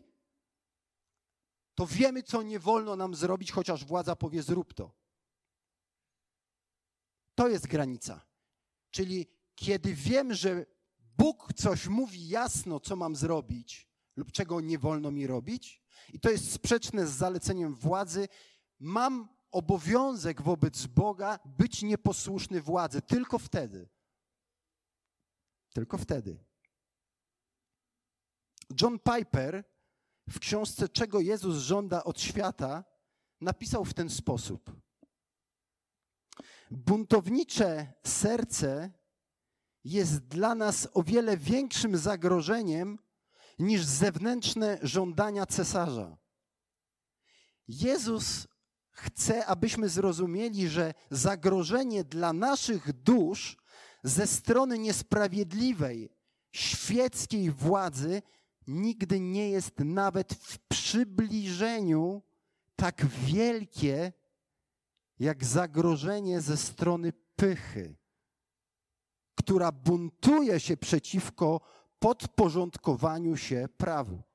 to 1.74 1.86
wiemy, 1.86 2.22
co 2.22 2.42
nie 2.42 2.58
wolno 2.58 2.96
nam 2.96 3.14
zrobić, 3.14 3.52
chociaż 3.52 3.84
władza 3.84 4.16
powie, 4.16 4.42
zrób 4.42 4.74
to. 4.74 4.92
To 7.34 7.48
jest 7.48 7.66
granica. 7.66 8.20
Czyli 8.90 9.26
kiedy 9.54 9.94
wiem, 9.94 10.34
że 10.34 10.66
Bóg 11.18 11.52
coś 11.56 11.86
mówi 11.86 12.28
jasno, 12.28 12.80
co 12.80 12.96
mam 12.96 13.16
zrobić 13.16 13.88
lub 14.16 14.32
czego 14.32 14.60
nie 14.60 14.78
wolno 14.78 15.10
mi 15.10 15.26
robić, 15.26 15.82
i 16.12 16.20
to 16.20 16.30
jest 16.30 16.52
sprzeczne 16.52 17.06
z 17.06 17.10
zaleceniem 17.10 17.74
władzy, 17.74 18.28
mam 18.80 19.28
obowiązek 19.50 20.42
wobec 20.42 20.86
Boga 20.86 21.38
być 21.44 21.82
nieposłuszny 21.82 22.60
władzy. 22.62 23.02
Tylko 23.02 23.38
wtedy. 23.38 23.88
Tylko 25.74 25.98
wtedy. 25.98 26.44
John 28.80 28.98
Piper 28.98 29.64
w 30.28 30.38
książce 30.38 30.88
Czego 30.88 31.20
Jezus 31.20 31.56
żąda 31.56 32.04
od 32.04 32.20
świata 32.20 32.84
napisał 33.40 33.84
w 33.84 33.94
ten 33.94 34.10
sposób. 34.10 34.72
Buntownicze 36.70 37.92
serce 38.06 38.90
jest 39.84 40.18
dla 40.18 40.54
nas 40.54 40.88
o 40.94 41.02
wiele 41.02 41.36
większym 41.36 41.96
zagrożeniem 41.96 42.98
niż 43.58 43.84
zewnętrzne 43.84 44.78
żądania 44.82 45.46
cesarza. 45.46 46.16
Jezus 47.68 48.46
chce, 48.98 49.46
abyśmy 49.46 49.88
zrozumieli, 49.88 50.68
że 50.68 50.94
zagrożenie 51.10 52.04
dla 52.04 52.32
naszych 52.32 52.92
dusz 52.92 53.56
ze 54.02 54.26
strony 54.26 54.78
niesprawiedliwej, 54.78 56.10
świeckiej 56.52 57.50
władzy 57.50 58.22
nigdy 58.66 59.20
nie 59.20 59.50
jest 59.50 59.78
nawet 59.78 60.34
w 60.34 60.58
przybliżeniu 60.58 62.22
tak 62.76 63.06
wielkie 63.06 64.12
jak 65.18 65.44
zagrożenie 65.44 66.40
ze 66.40 66.56
strony 66.56 67.12
pychy, 67.36 67.94
która 69.34 69.72
buntuje 69.72 70.60
się 70.60 70.76
przeciwko 70.76 71.60
podporządkowaniu 71.98 73.36
się 73.36 73.68
prawu. 73.76 74.27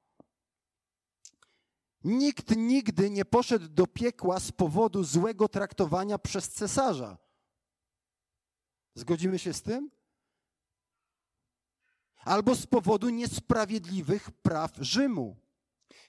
Nikt 2.03 2.55
nigdy 2.55 3.09
nie 3.09 3.25
poszedł 3.25 3.67
do 3.67 3.87
piekła 3.87 4.39
z 4.39 4.51
powodu 4.51 5.03
złego 5.03 5.49
traktowania 5.49 6.17
przez 6.17 6.49
cesarza. 6.49 7.17
Zgodzimy 8.95 9.39
się 9.39 9.53
z 9.53 9.61
tym? 9.61 9.91
Albo 12.17 12.55
z 12.55 12.65
powodu 12.65 13.09
niesprawiedliwych 13.09 14.31
praw 14.31 14.71
Rzymu. 14.79 15.35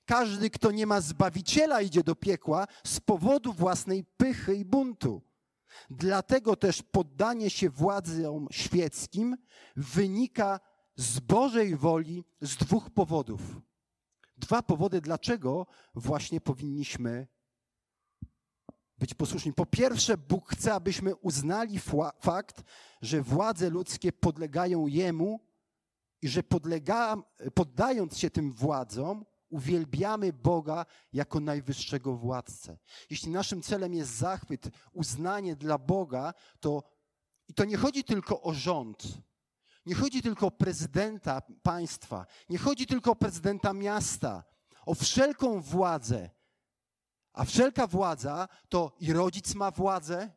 Każdy, 0.05 0.51
kto 0.51 0.71
nie 0.71 0.87
ma 0.87 1.01
zbawiciela, 1.01 1.81
idzie 1.81 2.03
do 2.03 2.15
piekła 2.15 2.67
z 2.87 3.01
powodu 3.01 3.53
własnej 3.53 4.05
pychy 4.05 4.55
i 4.55 4.65
buntu. 4.65 5.23
Dlatego 5.91 6.57
też 6.57 6.83
poddanie 6.83 7.51
się 7.51 7.71
władzom 7.71 8.49
świeckim 8.51 9.37
wynika 9.77 10.61
z 10.97 11.21
Bożej 11.21 11.77
woli 11.77 12.25
z 12.41 12.57
dwóch 12.57 12.91
powodów. 12.91 13.41
Dwa 14.37 14.63
powody, 14.63 15.01
dlaczego 15.01 15.67
właśnie 15.95 16.41
powinniśmy 16.41 17.27
być 18.99 19.15
posłuszni. 19.15 19.53
Po 19.53 19.67
pierwsze, 19.67 20.17
Bóg 20.17 20.51
chce, 20.53 20.75
abyśmy 20.75 21.17
uznali 21.17 21.81
fakt, 22.21 22.63
że 23.03 23.23
władze 23.23 23.71
ludzkie 23.71 24.13
podlegają 24.13 24.87
Jemu 24.87 25.41
i 26.23 26.29
że 26.29 26.43
podlega, 26.43 27.17
poddając 27.55 28.19
się 28.19 28.31
tym 28.31 28.53
władzom, 28.53 29.25
uwielbiamy 29.49 30.33
Boga 30.33 30.87
jako 31.13 31.41
najwyższego 31.41 32.17
władcę. 32.17 32.79
Jeśli 33.11 33.31
naszym 33.31 33.63
celem 33.63 33.95
jest 33.95 34.11
zachwyt, 34.11 34.69
uznanie 34.93 35.57
dla 35.57 35.79
Boga, 35.79 36.35
to 36.61 36.83
i 37.49 37.55
to 37.55 37.65
nie 37.65 37.77
chodzi 37.77 38.05
tylko 38.05 38.43
o 38.43 38.55
rząd, 38.55 39.03
nie 39.87 39.95
chodzi 39.95 40.23
tylko 40.23 40.47
o 40.47 40.51
prezydenta 40.51 41.43
państwa, 41.63 42.27
nie 42.49 42.59
chodzi 42.59 42.87
tylko 42.87 43.11
o 43.11 43.17
prezydenta 43.17 43.73
miasta, 43.73 44.45
o 44.87 44.95
wszelką 44.95 45.61
władzę. 45.61 46.31
A 47.33 47.45
wszelka 47.45 47.87
władza 47.87 48.49
to 48.69 48.93
i 49.01 49.13
rodzic 49.13 49.55
ma 49.55 49.71
władzę, 49.71 50.31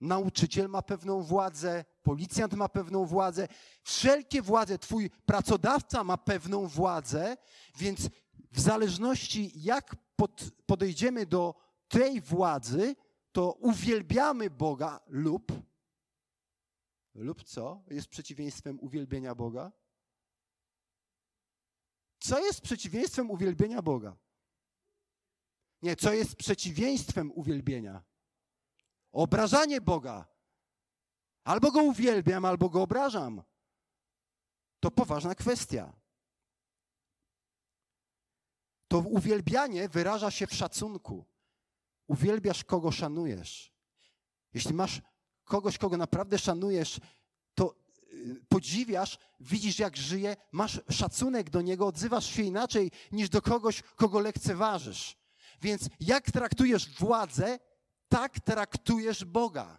nauczyciel 0.00 0.68
ma 0.68 0.82
pewną 0.82 1.22
władzę, 1.22 1.84
policjant 2.02 2.54
ma 2.54 2.68
pewną 2.68 3.04
władzę, 3.04 3.48
wszelkie 3.82 4.42
władze, 4.42 4.78
twój 4.78 5.10
pracodawca 5.10 6.04
ma 6.04 6.16
pewną 6.16 6.66
władzę, 6.66 7.36
więc 7.78 8.08
w 8.52 8.60
zależności 8.60 9.52
jak 9.54 9.96
pod, 10.16 10.44
podejdziemy 10.66 11.26
do 11.26 11.54
tej 11.88 12.20
władzy, 12.20 12.96
to 13.32 13.52
uwielbiamy 13.52 14.50
Boga 14.50 15.00
lub 15.06 15.52
lub 17.14 17.44
co 17.44 17.82
jest 17.90 18.08
przeciwieństwem 18.08 18.80
uwielbienia 18.80 19.34
Boga? 19.34 19.72
Co 22.18 22.38
jest 22.38 22.60
przeciwieństwem 22.60 23.30
uwielbienia 23.30 23.82
Boga? 23.82 24.16
Nie, 25.82 25.96
co 25.96 26.12
jest 26.12 26.36
przeciwieństwem 26.36 27.32
uwielbienia? 27.32 28.02
Obrażanie 29.12 29.80
Boga. 29.80 30.26
Albo 31.44 31.70
go 31.70 31.82
uwielbiam, 31.82 32.44
albo 32.44 32.68
go 32.68 32.82
obrażam. 32.82 33.42
To 34.80 34.90
poważna 34.90 35.34
kwestia. 35.34 35.92
To 38.88 38.98
uwielbianie 38.98 39.88
wyraża 39.88 40.30
się 40.30 40.46
w 40.46 40.54
szacunku. 40.54 41.24
Uwielbiasz, 42.06 42.64
kogo 42.64 42.92
szanujesz. 42.92 43.72
Jeśli 44.54 44.74
masz 44.74 45.02
kogoś, 45.44 45.78
kogo 45.78 45.96
naprawdę 45.96 46.38
szanujesz, 46.38 47.00
to 47.54 47.74
y, 48.12 48.40
podziwiasz, 48.48 49.18
widzisz 49.40 49.78
jak 49.78 49.96
żyje, 49.96 50.36
masz 50.52 50.80
szacunek 50.90 51.50
do 51.50 51.60
niego, 51.62 51.86
odzywasz 51.86 52.26
się 52.26 52.42
inaczej 52.42 52.90
niż 53.12 53.28
do 53.28 53.42
kogoś, 53.42 53.82
kogo 53.82 54.20
lekceważysz. 54.20 55.16
Więc 55.62 55.88
jak 56.00 56.30
traktujesz 56.30 56.90
władzę, 56.98 57.58
tak 58.08 58.40
traktujesz 58.40 59.24
Boga. 59.24 59.78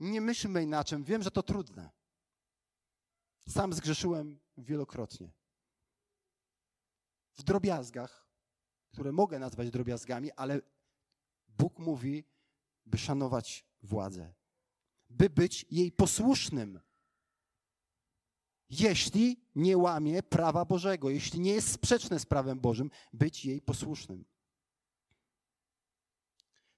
Nie 0.00 0.20
myślmy 0.20 0.62
inaczej. 0.62 1.04
Wiem, 1.04 1.22
że 1.22 1.30
to 1.30 1.42
trudne. 1.42 1.90
Sam 3.48 3.72
zgrzeszyłem 3.72 4.40
wielokrotnie. 4.58 5.32
W 7.32 7.42
drobiazgach, 7.42 8.26
które 8.92 9.12
mogę 9.12 9.38
nazwać 9.38 9.70
drobiazgami, 9.70 10.32
ale 10.32 10.60
Bóg 11.48 11.78
mówi, 11.78 12.24
by 12.86 12.98
szanować 12.98 13.69
władzę, 13.82 14.34
by 15.08 15.30
być 15.30 15.66
jej 15.70 15.92
posłusznym. 15.92 16.80
Jeśli 18.70 19.44
nie 19.54 19.78
łamie 19.78 20.22
prawa 20.22 20.64
Bożego, 20.64 21.10
jeśli 21.10 21.40
nie 21.40 21.52
jest 21.52 21.72
sprzeczne 21.72 22.18
z 22.18 22.26
prawem 22.26 22.60
Bożym, 22.60 22.90
być 23.12 23.44
jej 23.44 23.60
posłusznym. 23.62 24.24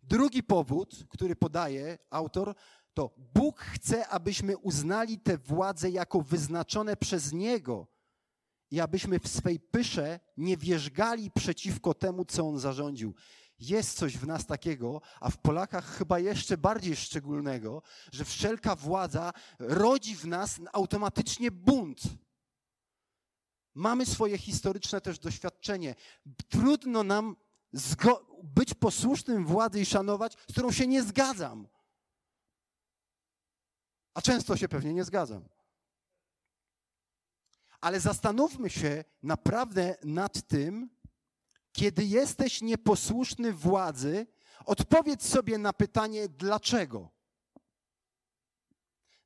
Drugi 0.03 0.43
powód, 0.43 1.05
który 1.09 1.37
podaje 1.37 1.99
autor, 2.11 2.55
to 2.95 3.15
Bóg 3.35 3.61
chce, 3.61 4.09
abyśmy 4.09 4.57
uznali 4.57 5.19
te 5.19 5.39
władze 5.39 5.91
jako 5.91 6.23
wyznaczone 6.23 6.97
przez 6.97 7.33
Niego 7.33 7.87
i 8.71 8.81
abyśmy 8.81 9.19
w 9.19 9.29
swej 9.29 9.61
pysze 9.61 10.21
nie 10.37 10.57
wierzgali 10.57 11.31
przeciwko 11.31 11.95
temu, 11.95 12.25
co 12.25 12.49
On 12.49 12.59
zarządził. 12.59 13.15
Jest 13.63 13.99
coś 13.99 14.19
w 14.19 14.27
nas 14.27 14.47
takiego, 14.47 15.01
a 15.21 15.31
w 15.31 15.39
Polakach 15.39 15.97
chyba 15.97 16.19
jeszcze 16.19 16.57
bardziej 16.57 16.97
szczególnego, 16.97 17.83
że 18.13 18.25
wszelka 18.25 18.77
władza 18.77 19.33
rodzi 19.59 20.17
w 20.17 20.27
nas 20.27 20.61
automatycznie 20.73 21.51
bunt. 21.51 22.01
Mamy 23.75 24.07
swoje 24.07 24.39
historyczne 24.39 25.01
też 25.01 25.19
doświadczenie. 25.19 25.95
Trudno 26.49 27.03
nam 27.03 27.37
być 28.43 28.75
posłusznym 28.75 29.47
władzy 29.47 29.81
i 29.81 29.87
szanować, 29.87 30.33
z 30.49 30.53
którą 30.53 30.73
się 30.73 30.87
nie 30.87 31.03
zgadzam. 31.03 31.69
A 34.15 34.23
często 34.23 34.57
się 34.57 34.69
pewnie 34.69 34.95
nie 34.95 35.05
zgadzam. 35.05 35.49
Ale 37.81 38.01
zastanówmy 38.01 38.71
się 38.71 39.05
naprawdę 39.23 39.97
nad 40.05 40.47
tym, 40.47 40.91
kiedy 41.73 42.05
jesteś 42.05 42.63
nieposłuszny 42.63 43.53
władzy, 43.53 44.27
odpowiedz 44.65 45.29
sobie 45.29 45.59
na 45.59 45.73
pytanie, 45.73 46.29
dlaczego? 46.29 47.11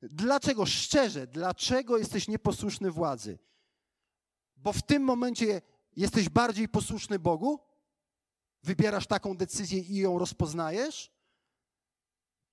Dlaczego, 0.01 0.65
szczerze, 0.65 1.27
dlaczego 1.27 1.97
jesteś 1.97 2.27
nieposłuszny 2.27 2.91
władzy? 2.91 3.39
Bo 4.55 4.73
w 4.73 4.81
tym 4.81 5.03
momencie 5.03 5.61
jesteś 5.95 6.29
bardziej 6.29 6.69
posłuszny 6.69 7.19
Bogu? 7.19 7.59
Wybierasz 8.63 9.07
taką 9.07 9.37
decyzję 9.37 9.79
i 9.79 9.95
ją 9.95 10.19
rozpoznajesz? 10.19 11.11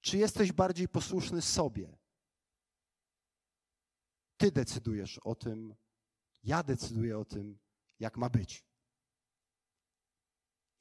Czy 0.00 0.18
jesteś 0.18 0.52
bardziej 0.52 0.88
posłuszny 0.88 1.42
sobie? 1.42 1.98
Ty 4.37 4.52
decydujesz 4.52 5.18
o 5.18 5.35
tym, 5.35 5.74
ja 6.42 6.62
decyduję 6.62 7.18
o 7.18 7.24
tym, 7.24 7.59
jak 7.98 8.16
ma 8.16 8.30
być. 8.30 8.64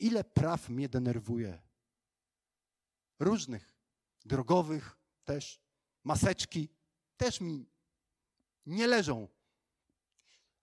Ile 0.04 0.24
praw 0.24 0.70
mnie 0.70 0.90
denerwuje? 0.90 1.62
Różnych, 3.20 3.74
drogowych 4.26 4.98
też, 5.26 5.62
maseczki 6.04 6.70
też 7.18 7.42
mi 7.42 7.70
nie 8.66 8.88
leżą. 8.88 9.28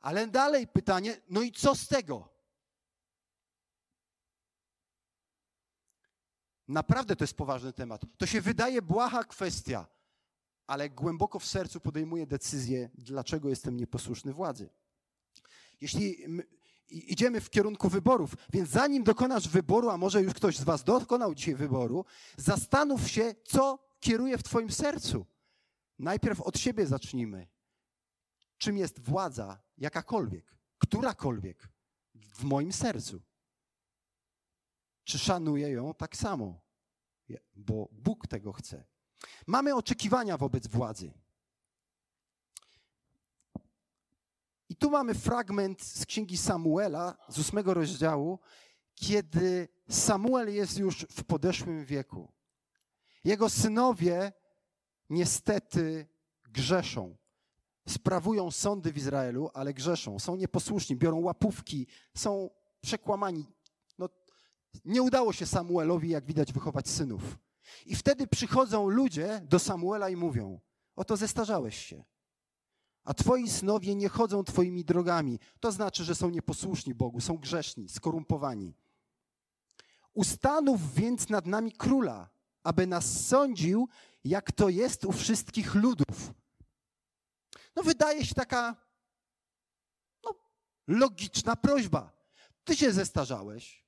Ale 0.01 0.29
dalej 0.29 0.67
pytanie, 0.67 1.21
no 1.29 1.43
i 1.43 1.53
co 1.53 1.75
z 1.75 1.89
tego? 1.89 2.29
Naprawdę 6.69 7.17
to 7.17 7.25
jest 7.25 7.37
poważny 7.37 7.73
temat. 7.73 8.03
To 8.19 8.27
się 8.27 8.41
wydaje 8.41 8.83
błaha 8.83 9.25
kwestia, 9.25 9.87
ale 10.67 10.91
głęboko 10.91 11.39
w 11.39 11.47
sercu 11.47 11.81
podejmuję 11.81 12.27
decyzję, 12.27 12.91
dlaczego 12.95 13.49
jestem 13.49 13.77
nieposłuszny 13.77 14.33
władzy. 14.33 14.71
Jeśli 15.81 16.25
idziemy 16.91 17.41
w 17.41 17.51
kierunku 17.51 17.89
wyborów, 17.89 18.35
więc 18.53 18.69
zanim 18.69 19.05
dokonasz 19.05 19.49
wyboru, 19.49 19.91
a 19.91 19.97
może 19.97 20.23
już 20.23 20.35
ktoś 20.35 20.57
z 20.57 20.65
Was 20.65 20.85
dokonał 20.85 21.35
dzisiaj 21.35 21.55
wyboru, 21.55 22.05
zastanów 22.37 23.11
się, 23.11 23.35
co 23.45 23.79
kieruje 24.01 24.39
w 24.39 24.43
Twoim 24.43 24.71
sercu. 24.71 25.27
Najpierw 25.99 26.41
od 26.41 26.59
siebie 26.59 26.87
zacznijmy. 26.87 27.49
Czym 28.59 28.77
jest 28.77 29.01
władza, 29.01 29.59
jakakolwiek, 29.79 30.57
którakolwiek 30.79 31.69
w 32.15 32.45
moim 32.45 32.73
sercu? 32.73 33.23
Czy 35.05 35.19
szanuję 35.19 35.69
ją 35.71 35.95
tak 35.95 36.17
samo? 36.17 36.61
Bo 37.57 37.89
Bóg 37.93 38.27
tego 38.27 38.53
chce. 38.53 38.85
Mamy 39.47 39.75
oczekiwania 39.75 40.37
wobec 40.37 40.67
władzy. 40.67 41.13
I 44.69 44.70
tu 44.81 44.91
mamy 44.91 45.15
fragment 45.15 45.83
z 45.83 46.07
księgi 46.07 46.37
Samuela, 46.37 47.17
z 47.29 47.39
ósmego 47.39 47.75
rozdziału, 47.75 48.39
kiedy 48.95 49.69
Samuel 49.89 50.55
jest 50.55 50.79
już 50.79 51.07
w 51.11 51.25
podeszłym 51.25 51.85
wieku. 51.85 52.33
Jego 53.25 53.51
synowie 53.51 54.33
niestety 55.11 56.09
grzeszą. 56.49 57.17
Sprawują 57.89 58.51
sądy 58.51 58.93
w 58.93 58.97
Izraelu, 58.97 59.51
ale 59.55 59.75
grzeszą. 59.75 60.19
Są 60.19 60.37
nieposłuszni, 60.37 60.97
biorą 60.97 61.21
łapówki, 61.21 61.87
są 62.17 62.51
przekłamani. 62.81 63.47
No, 63.99 64.09
nie 64.85 65.03
udało 65.03 65.33
się 65.33 65.47
Samuelowi, 65.47 66.09
jak 66.09 66.25
widać, 66.25 66.53
wychować 66.53 66.89
synów. 66.89 67.39
I 67.87 67.97
wtedy 67.97 68.27
przychodzą 68.27 68.89
ludzie 68.89 69.41
do 69.45 69.59
Samuela 69.59 70.09
i 70.09 70.17
mówią: 70.17 70.61
Oto 70.97 71.17
zestarzałeś 71.17 71.77
się, 71.77 72.05
a 73.05 73.15
twoi 73.15 73.49
synowie 73.49 73.95
nie 73.95 74.09
chodzą 74.09 74.45
twoimi 74.45 74.85
drogami. 74.85 75.39
To 75.61 75.73
znaczy, 75.73 76.05
że 76.05 76.15
są 76.15 76.31
nieposłuszni 76.31 76.95
Bogu, 76.95 77.21
są 77.21 77.39
grzeszni, 77.39 77.89
skorumpowani. 77.89 78.75
Ustanów 80.15 80.95
więc 80.95 81.29
nad 81.29 81.47
nami 81.47 81.73
króla, 81.73 82.29
aby 82.63 82.87
nas 82.87 83.27
sądził, 83.27 83.89
jak 84.25 84.53
to 84.53 84.69
jest 84.69 85.05
u 85.05 85.13
wszystkich 85.13 85.75
ludów. 85.75 86.33
No 87.77 87.83
wydaje 87.83 88.27
się 88.27 88.35
taka 88.35 88.77
no, 90.25 90.35
logiczna 90.87 91.57
prośba. 91.57 92.13
Ty 92.65 92.77
się 92.77 92.93
zestarzałeś, 92.93 93.85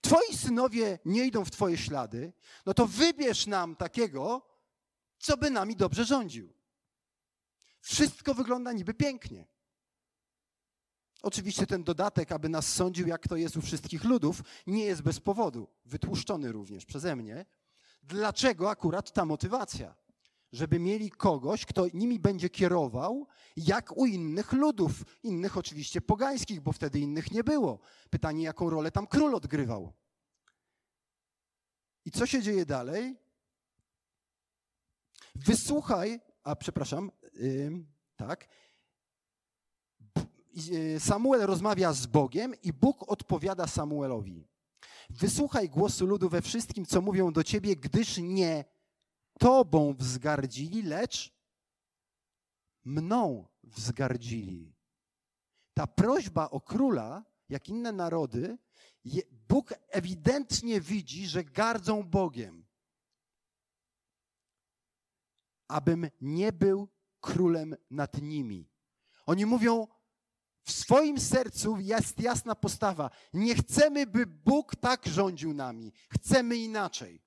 twoi 0.00 0.36
synowie 0.36 0.98
nie 1.04 1.26
idą 1.26 1.44
w 1.44 1.50
twoje 1.50 1.78
ślady, 1.78 2.32
no 2.66 2.74
to 2.74 2.86
wybierz 2.86 3.46
nam 3.46 3.76
takiego, 3.76 4.42
co 5.18 5.36
by 5.36 5.50
nami 5.50 5.76
dobrze 5.76 6.04
rządził. 6.04 6.55
Wszystko 7.86 8.34
wygląda 8.34 8.72
niby 8.72 8.94
pięknie. 8.94 9.46
Oczywiście 11.22 11.66
ten 11.66 11.84
dodatek, 11.84 12.32
aby 12.32 12.48
nas 12.48 12.74
sądził, 12.74 13.06
jak 13.06 13.28
to 13.28 13.36
jest 13.36 13.56
u 13.56 13.62
wszystkich 13.62 14.04
ludów, 14.04 14.42
nie 14.66 14.84
jest 14.84 15.02
bez 15.02 15.20
powodu, 15.20 15.68
wytłuszczony 15.84 16.52
również 16.52 16.86
przeze 16.86 17.16
mnie. 17.16 17.46
Dlaczego 18.02 18.70
akurat 18.70 19.12
ta 19.12 19.24
motywacja? 19.24 19.94
Żeby 20.52 20.78
mieli 20.78 21.10
kogoś, 21.10 21.66
kto 21.66 21.86
nimi 21.94 22.20
będzie 22.20 22.50
kierował, 22.50 23.26
jak 23.56 23.96
u 23.96 24.06
innych 24.06 24.52
ludów, 24.52 24.92
innych 25.22 25.56
oczywiście 25.56 26.00
pogańskich, 26.00 26.60
bo 26.60 26.72
wtedy 26.72 27.00
innych 27.00 27.30
nie 27.30 27.44
było. 27.44 27.78
Pytanie, 28.10 28.44
jaką 28.44 28.70
rolę 28.70 28.90
tam 28.90 29.06
król 29.06 29.34
odgrywał. 29.34 29.92
I 32.04 32.10
co 32.10 32.26
się 32.26 32.42
dzieje 32.42 32.66
dalej? 32.66 33.16
Wysłuchaj, 35.34 36.20
a 36.42 36.56
przepraszam, 36.56 37.10
tak, 38.16 38.48
Y, 40.56 41.00
Samuel 41.00 41.46
rozmawia 41.46 41.92
z 41.92 42.06
Bogiem 42.06 42.54
i 42.62 42.72
Bóg 42.72 43.12
odpowiada 43.12 43.66
Samuelowi. 43.66 44.48
Wysłuchaj 45.10 45.68
głosu 45.68 46.06
ludu 46.06 46.28
we 46.28 46.42
wszystkim, 46.42 46.86
co 46.86 47.00
mówią 47.00 47.32
do 47.32 47.44
ciebie, 47.44 47.76
gdyż 47.76 48.18
nie 48.18 48.64
tobą 49.38 49.94
wzgardzili, 49.94 50.82
lecz 50.82 51.32
mną 52.84 53.48
wzgardzili. 53.64 54.74
Ta 55.74 55.86
prośba 55.86 56.50
o 56.50 56.60
króla, 56.60 57.24
jak 57.48 57.68
inne 57.68 57.92
narody, 57.92 58.58
Bóg 59.48 59.74
ewidentnie 59.88 60.80
widzi, 60.80 61.26
że 61.26 61.44
gardzą 61.44 62.02
Bogiem. 62.02 62.66
Abym 65.68 66.10
nie 66.20 66.52
był 66.52 66.88
królem 67.26 67.76
nad 67.90 68.22
nimi. 68.22 68.70
Oni 69.26 69.46
mówią, 69.46 69.86
w 70.62 70.72
swoim 70.72 71.20
sercu 71.20 71.78
jest 71.80 72.20
jasna 72.20 72.54
postawa. 72.54 73.10
Nie 73.32 73.54
chcemy, 73.54 74.06
by 74.06 74.26
Bóg 74.26 74.76
tak 74.76 75.06
rządził 75.06 75.54
nami. 75.54 75.92
Chcemy 76.10 76.56
inaczej. 76.56 77.22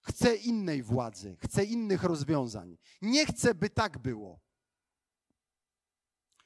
Chcę 0.00 0.36
innej 0.36 0.82
władzy, 0.82 1.36
chcę 1.40 1.64
innych 1.64 2.02
rozwiązań. 2.02 2.78
Nie 3.02 3.26
chcę, 3.26 3.54
by 3.54 3.70
tak 3.70 3.98
było 3.98 4.41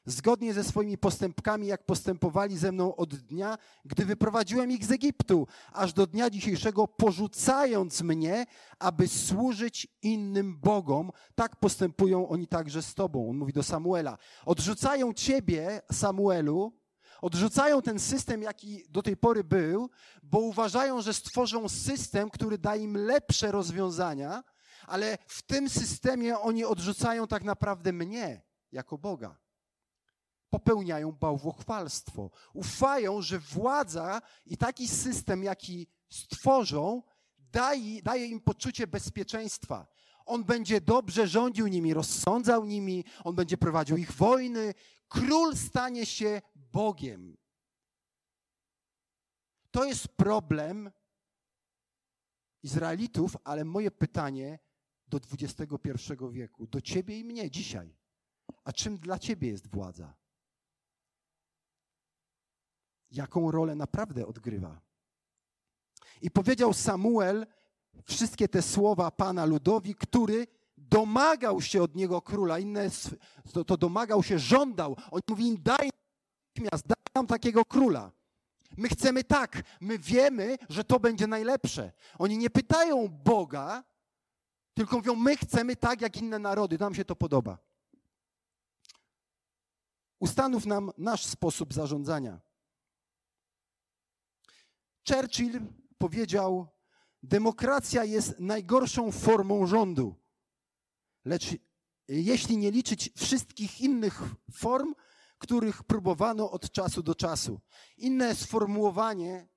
zgodnie 0.06 0.54
ze 0.54 0.64
swoimi 0.64 0.98
postępkami, 0.98 1.66
jak 1.66 1.86
postępowali 1.86 2.58
ze 2.58 2.72
mną 2.72 2.96
od 2.96 3.14
dnia, 3.14 3.58
gdy 3.84 4.04
wyprowadziłem 4.04 4.70
ich 4.70 4.84
z 4.84 4.92
Egiptu, 4.92 5.46
aż 5.72 5.92
do 5.92 6.06
dnia 6.06 6.30
dzisiejszego, 6.30 6.88
porzucając 6.88 8.02
mnie, 8.02 8.46
aby 8.78 9.08
służyć 9.08 9.88
innym 10.02 10.60
Bogom. 10.60 11.10
Tak 11.34 11.56
postępują 11.56 12.28
oni 12.28 12.46
także 12.46 12.82
z 12.82 12.94
Tobą. 12.94 13.30
On 13.30 13.36
mówi 13.36 13.52
do 13.52 13.62
Samuela. 13.62 14.18
Odrzucają 14.44 15.12
Ciebie, 15.12 15.80
Samuelu, 15.92 16.72
odrzucają 17.20 17.82
ten 17.82 17.98
system, 17.98 18.42
jaki 18.42 18.82
do 18.88 19.02
tej 19.02 19.16
pory 19.16 19.44
był, 19.44 19.90
bo 20.22 20.38
uważają, 20.38 21.02
że 21.02 21.14
stworzą 21.14 21.68
system, 21.68 22.30
który 22.30 22.58
da 22.58 22.76
im 22.76 22.96
lepsze 22.96 23.52
rozwiązania, 23.52 24.44
ale 24.86 25.18
w 25.26 25.42
tym 25.42 25.68
systemie 25.68 26.38
oni 26.38 26.64
odrzucają 26.64 27.26
tak 27.26 27.44
naprawdę 27.44 27.92
mnie 27.92 28.42
jako 28.72 28.98
Boga 28.98 29.45
popełniają 30.56 31.12
bałwochwalstwo. 31.12 32.30
Ufają, 32.54 33.22
że 33.22 33.38
władza 33.38 34.22
i 34.46 34.56
taki 34.56 34.88
system, 34.88 35.42
jaki 35.42 35.86
stworzą, 36.10 37.02
daje, 37.38 38.02
daje 38.02 38.26
im 38.26 38.40
poczucie 38.40 38.86
bezpieczeństwa. 38.86 39.86
On 40.26 40.44
będzie 40.44 40.80
dobrze 40.80 41.28
rządził 41.28 41.66
nimi, 41.66 41.94
rozsądzał 41.94 42.64
nimi, 42.64 43.04
on 43.24 43.34
będzie 43.34 43.56
prowadził 43.56 43.96
ich 43.96 44.12
wojny. 44.12 44.74
Król 45.08 45.56
stanie 45.56 46.06
się 46.06 46.42
Bogiem. 46.54 47.36
To 49.70 49.84
jest 49.84 50.08
problem 50.08 50.90
Izraelitów, 52.62 53.36
ale 53.44 53.64
moje 53.64 53.90
pytanie 53.90 54.58
do 55.08 55.20
XXI 55.32 56.12
wieku, 56.30 56.66
do 56.66 56.80
ciebie 56.80 57.18
i 57.18 57.24
mnie 57.24 57.50
dzisiaj. 57.50 57.96
A 58.64 58.72
czym 58.72 58.98
dla 58.98 59.18
ciebie 59.18 59.48
jest 59.48 59.66
władza? 59.66 60.25
Jaką 63.10 63.50
rolę 63.50 63.74
naprawdę 63.74 64.26
odgrywa. 64.26 64.80
I 66.22 66.30
powiedział 66.30 66.72
Samuel 66.72 67.46
wszystkie 68.04 68.48
te 68.48 68.62
słowa 68.62 69.10
Pana 69.10 69.44
ludowi, 69.44 69.94
który 69.94 70.46
domagał 70.76 71.60
się 71.60 71.82
od 71.82 71.94
niego 71.94 72.22
króla. 72.22 72.58
Inne 72.58 72.90
to, 73.52 73.64
to 73.64 73.76
domagał 73.76 74.22
się, 74.22 74.38
żądał. 74.38 74.96
On 75.10 75.20
mówi 75.28 75.58
daj 75.58 75.90
natychmiast, 76.56 76.86
daj 76.86 76.96
nam 77.14 77.26
takiego 77.26 77.64
króla. 77.64 78.12
My 78.76 78.88
chcemy 78.88 79.24
tak, 79.24 79.62
my 79.80 79.98
wiemy, 79.98 80.56
że 80.68 80.84
to 80.84 81.00
będzie 81.00 81.26
najlepsze. 81.26 81.92
Oni 82.18 82.38
nie 82.38 82.50
pytają 82.50 83.08
Boga, 83.08 83.84
tylko 84.74 84.96
mówią, 84.96 85.14
my 85.14 85.36
chcemy 85.36 85.76
tak, 85.76 86.00
jak 86.00 86.16
inne 86.16 86.38
narody, 86.38 86.78
nam 86.78 86.94
się 86.94 87.04
to 87.04 87.16
podoba. 87.16 87.58
Ustanów 90.18 90.66
nam 90.66 90.90
nasz 90.98 91.26
sposób 91.26 91.74
zarządzania. 91.74 92.40
Churchill 95.08 95.60
powiedział: 95.98 96.68
Demokracja 97.22 98.04
jest 98.04 98.40
najgorszą 98.40 99.12
formą 99.12 99.66
rządu. 99.66 100.14
Lecz 101.24 101.56
jeśli 102.08 102.56
nie 102.56 102.70
liczyć 102.70 103.10
wszystkich 103.16 103.80
innych 103.80 104.22
form, 104.52 104.94
których 105.38 105.82
próbowano 105.82 106.50
od 106.50 106.70
czasu 106.70 107.02
do 107.02 107.14
czasu. 107.14 107.60
Inne 107.96 108.34
sformułowanie, 108.34 109.48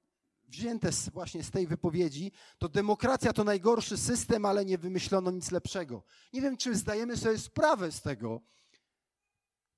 wzięte 0.48 0.90
właśnie 1.14 1.44
z 1.44 1.52
tej 1.52 1.68
wypowiedzi, 1.68 2.32
to 2.58 2.70
demokracja 2.70 3.34
to 3.34 3.44
najgorszy 3.44 3.98
system, 3.98 4.46
ale 4.46 4.66
nie 4.66 4.78
wymyślono 4.78 5.32
nic 5.32 5.52
lepszego. 5.52 6.04
Nie 6.34 6.42
wiem, 6.42 6.58
czy 6.58 6.76
zdajemy 6.76 7.18
sobie 7.18 7.38
sprawę 7.38 7.92
z 7.92 8.02
tego, 8.02 8.42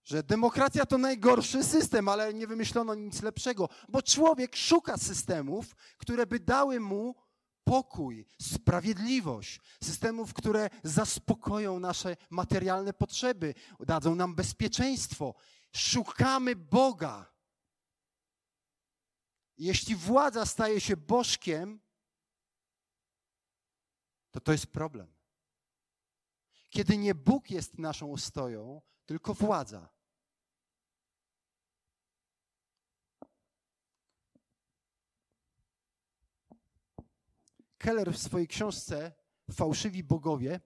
że 0.04 0.24
demokracja 0.24 0.86
to 0.86 0.98
najgorszy 0.98 1.64
system, 1.64 2.08
ale 2.08 2.34
nie 2.34 2.48
wymyślono 2.48 2.96
nic 2.96 3.22
lepszego, 3.22 3.70
bo 3.90 4.02
człowiek 4.02 4.56
szuka 4.56 4.98
systemów, 4.98 5.76
które 5.98 6.26
by 6.26 6.40
dały 6.40 6.80
mu 6.80 7.16
pokój, 7.64 8.28
sprawiedliwość, 8.42 9.60
systemów, 9.84 10.34
które 10.34 10.70
zaspokoją 10.84 11.80
nasze 11.80 12.18
materialne 12.30 12.94
potrzeby, 12.94 13.54
dadzą 13.80 14.16
nam 14.16 14.36
bezpieczeństwo. 14.36 15.36
Szukamy 15.76 16.56
Boga. 16.56 17.32
Jeśli 19.58 19.96
władza 19.96 20.46
staje 20.46 20.82
się 20.82 20.98
bożkiem, 20.98 21.82
to 24.32 24.40
to 24.40 24.52
jest 24.52 24.68
problem. 24.68 25.14
Kiedy 26.70 26.98
nie 26.98 27.16
Bóg 27.16 27.50
jest 27.50 27.78
naszą 27.78 28.14
ostoją, 28.14 28.82
tylko 29.06 29.34
władza. 29.34 29.90
Keller 37.78 38.14
w 38.14 38.18
swojej 38.18 38.48
książce 38.48 39.12
Fałszywi 39.52 40.04
Bogowie 40.04 40.60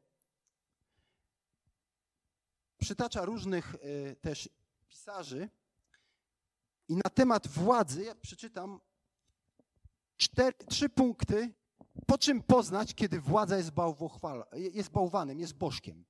przytacza 2.78 3.26
różnych 3.26 3.76
y, 3.76 4.15
też 4.21 4.50
pisarzy, 4.88 5.50
I 6.88 6.95
na 6.95 7.10
temat 7.13 7.48
władzy 7.48 8.04
ja 8.04 8.15
przeczytam 8.15 8.80
cztery, 10.17 10.54
trzy 10.69 10.89
punkty, 10.89 11.54
po 12.08 12.17
czym 12.17 12.43
poznać, 12.43 12.95
kiedy 12.95 13.21
władza 13.21 13.58
jest, 13.58 13.71
jest 14.54 14.89
bałwanem, 14.89 15.39
jest 15.39 15.54
bożkiem. 15.54 16.06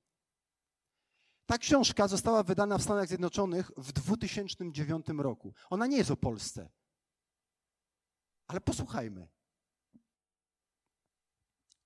Ta 1.46 1.58
książka 1.58 2.08
została 2.08 2.42
wydana 2.42 2.78
w 2.78 2.82
Stanach 2.82 3.08
Zjednoczonych 3.08 3.70
w 3.76 3.92
2009 3.92 5.06
roku. 5.18 5.54
Ona 5.70 5.86
nie 5.86 5.96
jest 5.96 6.10
o 6.10 6.16
Polsce. 6.16 6.68
Ale 8.46 8.60
posłuchajmy. 8.60 9.28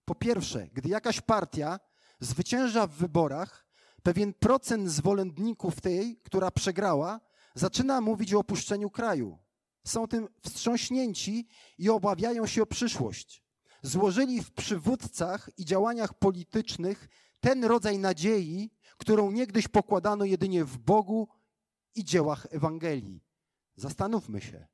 Po 0.05 0.15
pierwsze, 0.15 0.69
gdy 0.73 0.89
jakaś 0.89 1.21
partia 1.21 1.81
zwycięża 2.21 2.87
w 2.87 2.93
wyborach, 2.93 3.67
pewien 4.03 4.35
procent 4.35 4.91
zwolenników 4.91 5.81
tej, 5.81 6.21
która 6.25 6.51
przegrała, 6.51 7.21
zaczyna 7.55 8.01
mówić 8.01 8.35
o 8.35 8.39
opuszczeniu 8.39 8.91
kraju. 8.91 9.39
Są 9.85 10.09
tym 10.09 10.29
wstrząśnięci 10.45 11.49
i 11.79 11.91
obawiają 11.91 12.47
się 12.47 12.63
o 12.63 12.67
przyszłość. 12.67 13.43
Złożyli 13.83 14.43
w 14.43 14.53
przywódcach 14.53 15.51
i 15.57 15.65
działaniach 15.65 16.15
politycznych 16.15 17.09
ten 17.41 17.65
rodzaj 17.65 17.99
nadziei, 17.99 18.71
którą 19.01 19.31
niegdyś 19.31 19.69
pokładano 19.69 20.25
jedynie 20.25 20.65
w 20.65 20.79
Bogu 20.79 21.29
i 21.95 22.05
dziełach 22.05 22.47
Ewangelii. 22.51 23.25
Zastanówmy 23.77 24.41
się, 24.41 24.67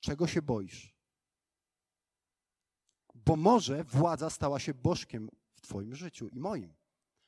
czego 0.00 0.26
się 0.26 0.42
boisz? 0.42 0.96
Bo 3.14 3.36
może 3.36 3.84
władza 3.84 4.30
stała 4.30 4.58
się 4.58 4.74
bożkiem 4.74 5.28
w 5.54 5.60
Twoim 5.60 5.94
życiu 5.94 6.28
i 6.28 6.38
moim. 6.38 6.74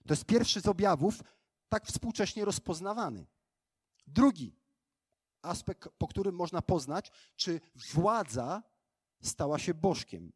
To 0.07 0.13
jest 0.13 0.25
pierwszy 0.25 0.61
z 0.61 0.69
objawów, 0.69 1.23
tak 1.69 1.87
współcześnie 1.87 2.45
rozpoznawany. 2.45 3.27
Drugi 4.07 4.57
aspekt, 5.43 5.89
po 5.99 6.09
którym 6.09 6.35
można 6.35 6.63
poznać, 6.63 7.11
czy 7.37 7.61
władza 7.75 8.63
stała 9.23 9.59
się 9.59 9.75
bożkiem. 9.75 10.33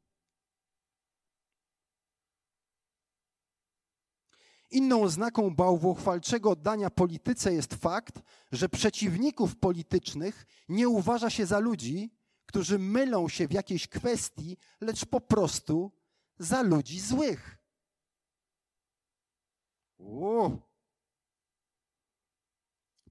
Inną 4.70 5.02
oznaką 5.02 5.54
bałwochwalczego 5.54 6.50
oddania 6.50 6.90
polityce 6.90 7.52
jest 7.52 7.74
fakt, 7.74 8.22
że 8.52 8.68
przeciwników 8.68 9.56
politycznych 9.56 10.46
nie 10.68 10.88
uważa 10.88 11.30
się 11.30 11.46
za 11.46 11.58
ludzi, 11.58 12.10
którzy 12.46 12.78
mylą 12.78 13.28
się 13.28 13.48
w 13.48 13.52
jakiejś 13.52 13.88
kwestii, 13.88 14.56
lecz 14.80 15.04
po 15.04 15.20
prostu 15.20 15.92
za 16.38 16.62
ludzi 16.62 17.00
złych. 17.00 17.58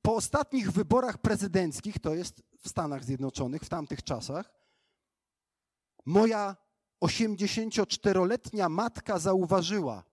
Po 0.02 0.16
ostatnich 0.16 0.72
wyborach 0.72 1.18
prezydenckich, 1.18 2.00
to 2.00 2.16
jest 2.16 2.44
w 2.60 2.70
Stanach 2.70 3.04
Zjednoczonych, 3.04 3.62
w 3.62 3.70
tamtych 3.70 4.04
czasach, 4.04 4.54
moja 6.06 6.56
84-letnia 7.04 8.70
matka 8.70 9.20
zauważyła, 9.20 10.04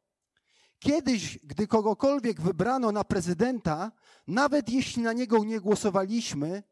Kiedyś, 0.85 1.39
gdy 1.39 1.67
kogokolwiek 1.67 2.41
wybrano 2.41 2.93
na 2.93 3.05
prezydenta, 3.05 3.93
nawet 4.27 4.69
jeśli 4.69 5.03
na 5.03 5.13
niego 5.13 5.45
nie 5.45 5.61
głosowaliśmy, 5.61 6.63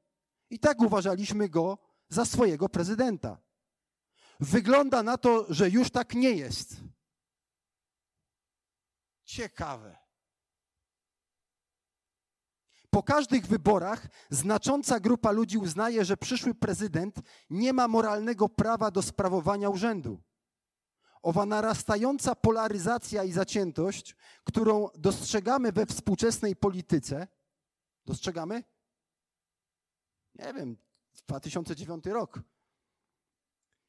i 0.51 0.59
tak 0.59 0.81
uważaliśmy 0.81 1.49
go 1.49 1.79
za 2.09 2.25
swojego 2.25 2.69
prezydenta. 2.69 3.39
Wygląda 4.41 5.03
na 5.03 5.19
to, 5.19 5.47
że 5.49 5.71
już 5.71 5.91
tak 5.91 6.15
nie 6.15 6.31
jest. 6.31 6.77
Ciekawe. 9.25 9.97
Po 12.91 13.03
każdych 13.03 13.47
wyborach 13.47 14.09
znacząca 14.31 15.01
grupa 15.01 15.31
ludzi 15.31 15.59
uznaje, 15.59 16.05
że 16.05 16.17
przyszły 16.17 16.55
prezydent 16.55 17.17
nie 17.51 17.73
ma 17.73 17.89
moralnego 17.89 18.49
prawa 18.49 18.91
do 18.91 19.03
sprawowania 19.03 19.69
urzędu. 19.69 20.23
Owa 21.23 21.47
narastająca 21.47 22.35
polaryzacja 22.35 23.25
i 23.25 23.33
zaciętość, 23.33 24.17
którą 24.45 24.89
dostrzegamy 24.95 25.73
we 25.73 25.87
współczesnej 25.87 26.57
polityce, 26.57 27.29
dostrzegamy? 28.07 28.65
Nie 30.35 30.55
wiem, 30.55 30.77
2009 31.27 32.07
rok. 32.07 32.41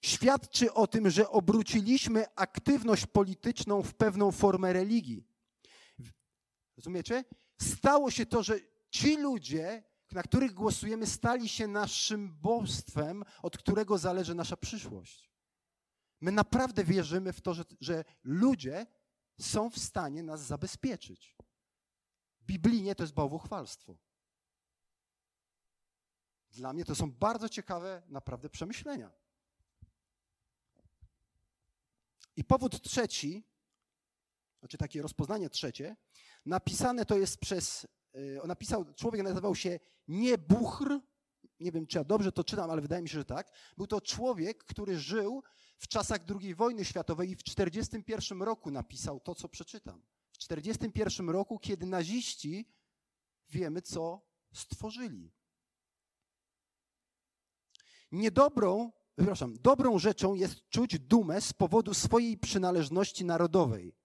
Świadczy 0.02 0.74
o 0.74 0.88
tym, 0.88 1.10
że 1.10 1.30
obróciliśmy 1.30 2.36
aktywność 2.36 3.06
polityczną 3.06 3.84
w 3.84 3.94
pewną 3.94 4.32
formę 4.32 4.74
religii. 4.74 5.28
Rozumiecie? 6.78 7.24
Stało 7.62 8.12
się 8.12 8.26
to, 8.26 8.44
że 8.44 8.60
ci 8.90 9.18
ludzie, 9.18 9.84
na 10.12 10.24
których 10.24 10.54
głosujemy, 10.54 11.08
stali 11.08 11.50
się 11.50 11.68
naszym 11.68 12.32
bóstwem, 12.32 13.24
od 13.42 13.58
którego 13.58 13.98
zależy 13.98 14.36
nasza 14.36 14.58
przyszłość. 14.58 15.33
My 16.24 16.32
naprawdę 16.32 16.84
wierzymy 16.84 17.34
w 17.34 17.42
to, 17.42 17.54
że, 17.54 17.64
że 17.82 18.04
ludzie 18.24 18.86
są 19.40 19.70
w 19.70 19.80
stanie 19.80 20.24
nas 20.24 20.42
zabezpieczyć. 20.42 21.36
Biblijnie 22.42 22.96
to 22.96 23.04
jest 23.04 23.14
bałwochwalstwo. 23.14 23.98
Dla 26.52 26.74
mnie 26.74 26.86
to 26.86 26.96
są 26.96 27.12
bardzo 27.12 27.50
ciekawe, 27.50 28.02
naprawdę 28.08 28.50
przemyślenia. 28.50 29.12
I 32.36 32.44
powód 32.44 32.82
trzeci, 32.82 33.44
znaczy 34.60 34.78
takie 34.78 35.02
rozpoznanie 35.02 35.50
trzecie, 35.50 35.96
napisane 36.46 37.06
to 37.06 37.18
jest 37.18 37.38
przez, 37.38 37.88
y, 38.16 38.40
napisał, 38.46 38.94
człowiek 38.94 39.24
nazywał 39.24 39.56
się 39.56 39.80
Niebuchr, 40.08 41.00
nie 41.64 41.72
wiem 41.72 41.88
czy 41.88 41.98
ja 41.98 42.04
dobrze 42.04 42.32
to 42.32 42.44
czytam, 42.44 42.72
ale 42.72 42.82
wydaje 42.82 43.02
mi 43.02 43.10
się, 43.10 43.18
że 43.18 43.26
tak. 43.26 43.52
Był 43.78 43.88
to 43.88 44.02
człowiek, 44.02 44.64
który 44.64 45.00
żył 45.00 45.44
w 45.78 45.88
czasach 45.88 46.22
II 46.42 46.56
wojny 46.56 46.86
światowej 46.86 47.30
i 47.30 47.36
w 47.36 47.44
1941 47.44 48.42
roku 48.42 48.72
napisał 48.72 49.20
to, 49.20 49.36
co 49.36 49.50
przeczytam. 49.50 50.02
W 50.32 50.38
1941 50.38 51.30
roku, 51.30 51.60
kiedy 51.60 51.86
naziści 51.86 52.68
wiemy, 53.50 53.82
co 53.82 54.22
stworzyli. 54.54 55.32
Niedobrą, 58.12 58.92
przepraszam, 59.16 59.58
dobrą 59.62 60.00
rzeczą 60.00 60.34
jest 60.34 60.70
czuć 60.70 61.00
dumę 61.00 61.42
z 61.42 61.54
powodu 61.54 61.94
swojej 61.94 62.38
przynależności 62.38 63.26
narodowej. 63.26 63.96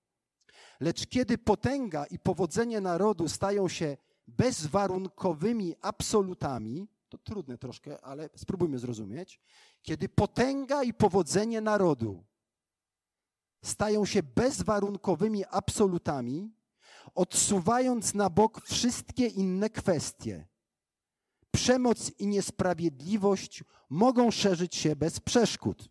Lecz 0.80 1.06
kiedy 1.06 1.38
potęga 1.38 2.06
i 2.06 2.18
powodzenie 2.18 2.80
narodu 2.80 3.28
stają 3.28 3.68
się 3.68 3.96
bezwarunkowymi 4.26 5.74
absolutami, 5.80 6.88
to 7.08 7.18
trudne 7.18 7.58
troszkę, 7.58 8.00
ale 8.00 8.30
spróbujmy 8.36 8.78
zrozumieć. 8.78 9.40
Kiedy 9.82 10.08
potęga 10.08 10.82
i 10.82 10.94
powodzenie 10.94 11.60
narodu 11.60 12.24
stają 13.62 14.04
się 14.04 14.22
bezwarunkowymi 14.22 15.44
absolutami, 15.44 16.50
odsuwając 17.14 18.14
na 18.14 18.30
bok 18.30 18.66
wszystkie 18.66 19.26
inne 19.26 19.70
kwestie, 19.70 20.46
przemoc 21.50 22.10
i 22.18 22.26
niesprawiedliwość 22.26 23.64
mogą 23.88 24.30
szerzyć 24.30 24.76
się 24.76 24.96
bez 24.96 25.20
przeszkód. 25.20 25.88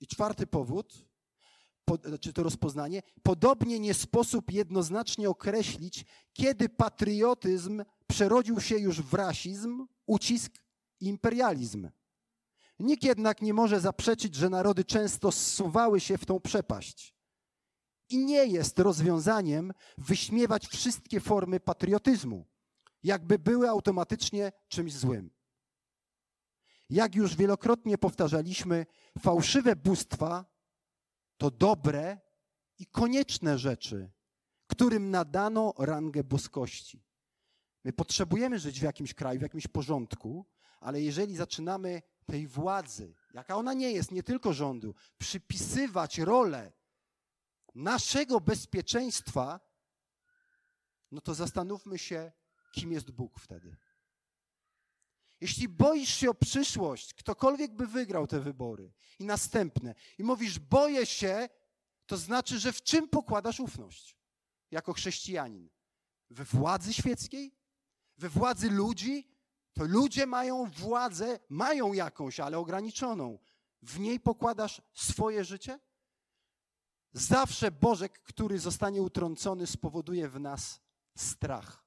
I 0.00 0.06
czwarty 0.06 0.46
powód 0.46 1.06
czy 2.20 2.32
to 2.32 2.42
rozpoznanie, 2.42 3.02
podobnie 3.22 3.78
nie 3.78 3.94
sposób 3.94 4.52
jednoznacznie 4.52 5.30
określić, 5.30 6.04
kiedy 6.32 6.68
patriotyzm 6.68 7.84
przerodził 8.06 8.60
się 8.60 8.78
już 8.78 9.02
w 9.02 9.14
rasizm, 9.14 9.86
ucisk 10.06 10.52
i 11.00 11.06
imperializm. 11.06 11.90
Nikt 12.78 13.04
jednak 13.04 13.42
nie 13.42 13.54
może 13.54 13.80
zaprzeczyć, 13.80 14.34
że 14.34 14.50
narody 14.50 14.84
często 14.84 15.32
zsuwały 15.32 16.00
się 16.00 16.18
w 16.18 16.26
tą 16.26 16.40
przepaść. 16.40 17.14
I 18.08 18.24
nie 18.24 18.46
jest 18.46 18.78
rozwiązaniem 18.78 19.72
wyśmiewać 19.98 20.66
wszystkie 20.66 21.20
formy 21.20 21.60
patriotyzmu, 21.60 22.46
jakby 23.02 23.38
były 23.38 23.68
automatycznie 23.68 24.52
czymś 24.68 24.94
złym. 24.94 25.30
Jak 26.90 27.14
już 27.14 27.36
wielokrotnie 27.36 27.98
powtarzaliśmy, 27.98 28.86
fałszywe 29.18 29.76
bóstwa 29.76 30.55
to 31.38 31.50
dobre 31.50 32.18
i 32.78 32.86
konieczne 32.86 33.58
rzeczy, 33.58 34.10
którym 34.66 35.10
nadano 35.10 35.74
rangę 35.78 36.24
boskości. 36.24 37.04
My 37.84 37.92
potrzebujemy 37.92 38.58
żyć 38.58 38.80
w 38.80 38.82
jakimś 38.82 39.14
kraju, 39.14 39.38
w 39.38 39.42
jakimś 39.42 39.66
porządku, 39.66 40.46
ale 40.80 41.02
jeżeli 41.02 41.36
zaczynamy 41.36 42.02
tej 42.26 42.46
władzy, 42.46 43.14
jaka 43.34 43.56
ona 43.56 43.74
nie 43.74 43.92
jest, 43.92 44.10
nie 44.10 44.22
tylko 44.22 44.52
rządu, 44.52 44.94
przypisywać 45.18 46.18
rolę 46.18 46.72
naszego 47.74 48.40
bezpieczeństwa, 48.40 49.60
no 51.10 51.20
to 51.20 51.34
zastanówmy 51.34 51.98
się, 51.98 52.32
kim 52.72 52.92
jest 52.92 53.10
Bóg 53.10 53.40
wtedy. 53.40 53.76
Jeśli 55.40 55.68
boisz 55.68 56.14
się 56.14 56.30
o 56.30 56.34
przyszłość, 56.34 57.14
ktokolwiek 57.14 57.74
by 57.74 57.86
wygrał 57.86 58.26
te 58.26 58.40
wybory 58.40 58.92
i 59.18 59.24
następne, 59.24 59.94
i 60.18 60.24
mówisz, 60.24 60.58
boję 60.58 61.06
się, 61.06 61.48
to 62.06 62.16
znaczy, 62.16 62.58
że 62.58 62.72
w 62.72 62.82
czym 62.82 63.08
pokładasz 63.08 63.60
ufność 63.60 64.16
jako 64.70 64.92
chrześcijanin? 64.92 65.70
We 66.30 66.44
władzy 66.44 66.92
świeckiej? 66.92 67.54
We 68.18 68.28
władzy 68.28 68.70
ludzi 68.70 69.36
to 69.76 69.84
ludzie 69.84 70.26
mają 70.26 70.70
władzę, 70.70 71.38
mają 71.48 71.92
jakąś, 71.92 72.40
ale 72.40 72.58
ograniczoną. 72.58 73.38
W 73.82 73.98
niej 73.98 74.20
pokładasz 74.20 74.82
swoje 74.92 75.44
życie? 75.44 75.80
Zawsze 77.12 77.70
Bożek, 77.70 78.22
który 78.22 78.58
zostanie 78.58 79.02
utrącony, 79.02 79.66
spowoduje 79.66 80.28
w 80.28 80.40
nas 80.40 80.80
strach, 81.16 81.86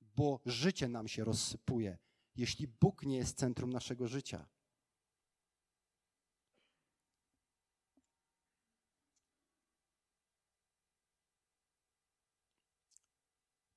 bo 0.00 0.40
życie 0.46 0.88
nam 0.88 1.08
się 1.08 1.24
rozsypuje, 1.24 1.98
jeśli 2.38 2.68
Bóg 2.68 3.02
nie 3.02 3.16
jest 3.16 3.38
centrum 3.38 3.72
naszego 3.72 4.08
życia. 4.08 4.48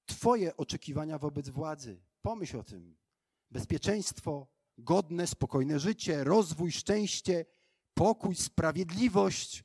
Twoje 0.05 0.57
oczekiwania 0.57 1.17
wobec 1.17 1.49
władzy. 1.49 2.03
Pomyśl 2.21 2.57
o 2.57 2.63
tym. 2.63 2.97
Bezpieczeństwo, 3.51 4.47
godne, 4.77 5.27
spokojne 5.27 5.79
życie, 5.79 6.23
rozwój, 6.23 6.71
szczęście, 6.71 7.45
pokój, 7.93 8.35
sprawiedliwość. 8.35 9.63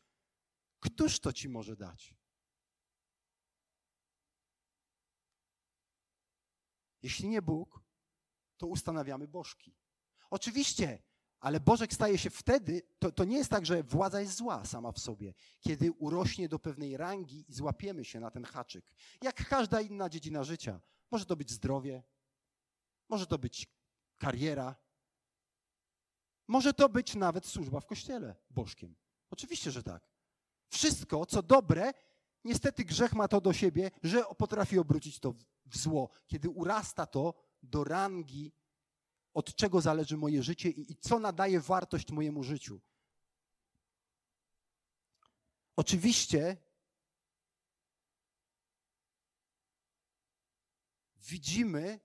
Któż 0.81 1.21
to 1.21 1.33
ci 1.33 1.49
może 1.49 1.77
dać? 1.77 2.15
Jeśli 7.03 7.29
nie 7.29 7.43
Bóg, 7.43 7.86
to 8.57 8.66
ustanawiamy 8.66 9.29
bożki. 9.29 9.77
Oczywiście, 10.31 11.03
ale 11.40 11.61
Bożek 11.61 11.92
staje 11.92 12.19
się 12.19 12.31
wtedy, 12.31 12.83
to, 12.99 13.12
to 13.12 13.25
nie 13.25 13.37
jest 13.37 13.51
tak, 13.51 13.66
że 13.66 13.83
władza 13.83 14.21
jest 14.21 14.37
zła 14.37 14.64
sama 14.64 14.92
w 14.92 14.99
sobie, 14.99 15.35
kiedy 15.61 15.92
urośnie 15.92 16.49
do 16.49 16.59
pewnej 16.59 16.97
rangi 16.97 17.45
i 17.49 17.53
złapiemy 17.53 18.05
się 18.05 18.21
na 18.21 18.31
ten 18.31 18.45
haczyk. 18.45 18.92
Jak 19.23 19.49
każda 19.49 19.81
inna 19.81 20.09
dziedzina 20.09 20.45
życia. 20.45 20.81
Może 21.11 21.27
to 21.27 21.37
być 21.37 21.51
zdrowie, 21.51 22.03
może 23.09 23.27
to 23.27 23.38
być 23.38 23.66
kariera, 24.19 24.77
może 26.49 26.73
to 26.73 26.88
być 26.88 27.14
nawet 27.14 27.47
służba 27.47 27.81
w 27.81 27.87
kościele 27.87 28.37
bożkiem. 28.51 28.97
Oczywiście, 29.31 29.71
że 29.71 29.83
tak. 29.83 30.09
Wszystko, 30.69 31.27
co 31.27 31.42
dobre, 31.42 31.92
niestety 32.45 32.85
grzech 32.85 33.12
ma 33.12 33.29
to 33.29 33.40
do 33.40 33.53
siebie, 33.53 33.90
że 34.03 34.25
potrafi 34.38 34.79
obrócić 34.79 35.21
to 35.21 35.35
w 35.66 35.77
zło, 35.77 36.11
kiedy 36.27 36.49
urasta 36.49 37.07
to 37.07 37.35
do 37.71 37.85
rangi, 37.85 38.53
od 39.35 39.55
czego 39.55 39.81
zależy 39.81 40.17
moje 40.17 40.43
życie 40.43 40.71
i, 40.71 40.93
i 40.93 40.97
co 40.97 41.19
nadaje 41.19 41.61
wartość 41.61 42.13
mojemu 42.13 42.43
życiu. 42.43 42.81
Oczywiście 45.77 46.57
widzimy 51.17 52.01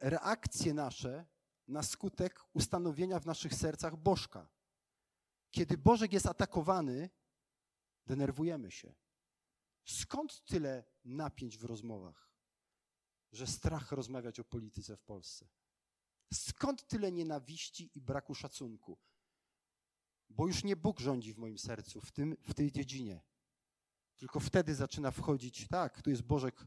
reakcje 0.00 0.74
nasze 0.74 1.26
na 1.68 1.82
skutek 1.82 2.40
ustanowienia 2.52 3.20
w 3.20 3.26
naszych 3.26 3.54
sercach 3.54 3.96
Bożka. 3.96 4.48
Kiedy 5.50 5.78
Bożek 5.78 6.12
jest 6.12 6.26
atakowany, 6.26 7.10
denerwujemy 8.06 8.70
się. 8.70 8.94
Skąd 9.84 10.44
tyle 10.44 10.84
napięć 11.04 11.58
w 11.58 11.64
rozmowach, 11.64 12.25
że 13.32 13.46
strach 13.46 13.92
rozmawiać 13.92 14.40
o 14.40 14.44
polityce 14.44 14.96
w 14.96 15.02
Polsce? 15.02 15.48
Skąd 16.34 16.86
tyle 16.86 17.12
nienawiści 17.12 17.90
i 17.94 18.00
braku 18.00 18.34
szacunku? 18.34 18.98
Bo 20.30 20.46
już 20.46 20.64
nie 20.64 20.76
Bóg 20.76 21.00
rządzi 21.00 21.32
w 21.32 21.38
moim 21.38 21.58
sercu 21.58 22.00
w, 22.00 22.12
tym, 22.12 22.36
w 22.48 22.54
tej 22.54 22.72
dziedzinie. 22.72 23.20
Tylko 24.16 24.40
wtedy 24.40 24.74
zaczyna 24.74 25.10
wchodzić, 25.10 25.68
tak, 25.68 26.02
tu 26.02 26.10
jest 26.10 26.22
Bożek 26.22 26.66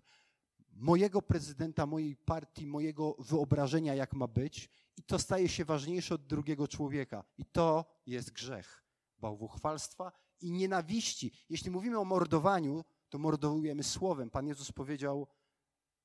mojego 0.72 1.22
prezydenta, 1.22 1.86
mojej 1.86 2.16
partii, 2.16 2.68
mojego 2.68 3.16
wyobrażenia, 3.20 3.96
jak 3.96 4.14
ma 4.14 4.28
być, 4.28 4.70
i 4.98 5.04
to 5.04 5.20
staje 5.20 5.50
się 5.50 5.66
ważniejsze 5.66 6.16
od 6.16 6.28
drugiego 6.28 6.68
człowieka. 6.68 7.24
I 7.38 7.46
to 7.46 7.86
jest 8.06 8.32
grzech 8.32 8.84
bałwuchwalstwa 9.18 10.12
i 10.42 10.52
nienawiści. 10.52 11.32
Jeśli 11.50 11.72
mówimy 11.72 12.00
o 12.00 12.06
mordowaniu, 12.06 12.86
to 13.10 13.18
mordujemy 13.18 13.84
słowem. 13.84 14.30
Pan 14.30 14.48
Jezus 14.48 14.72
powiedział, 14.72 15.28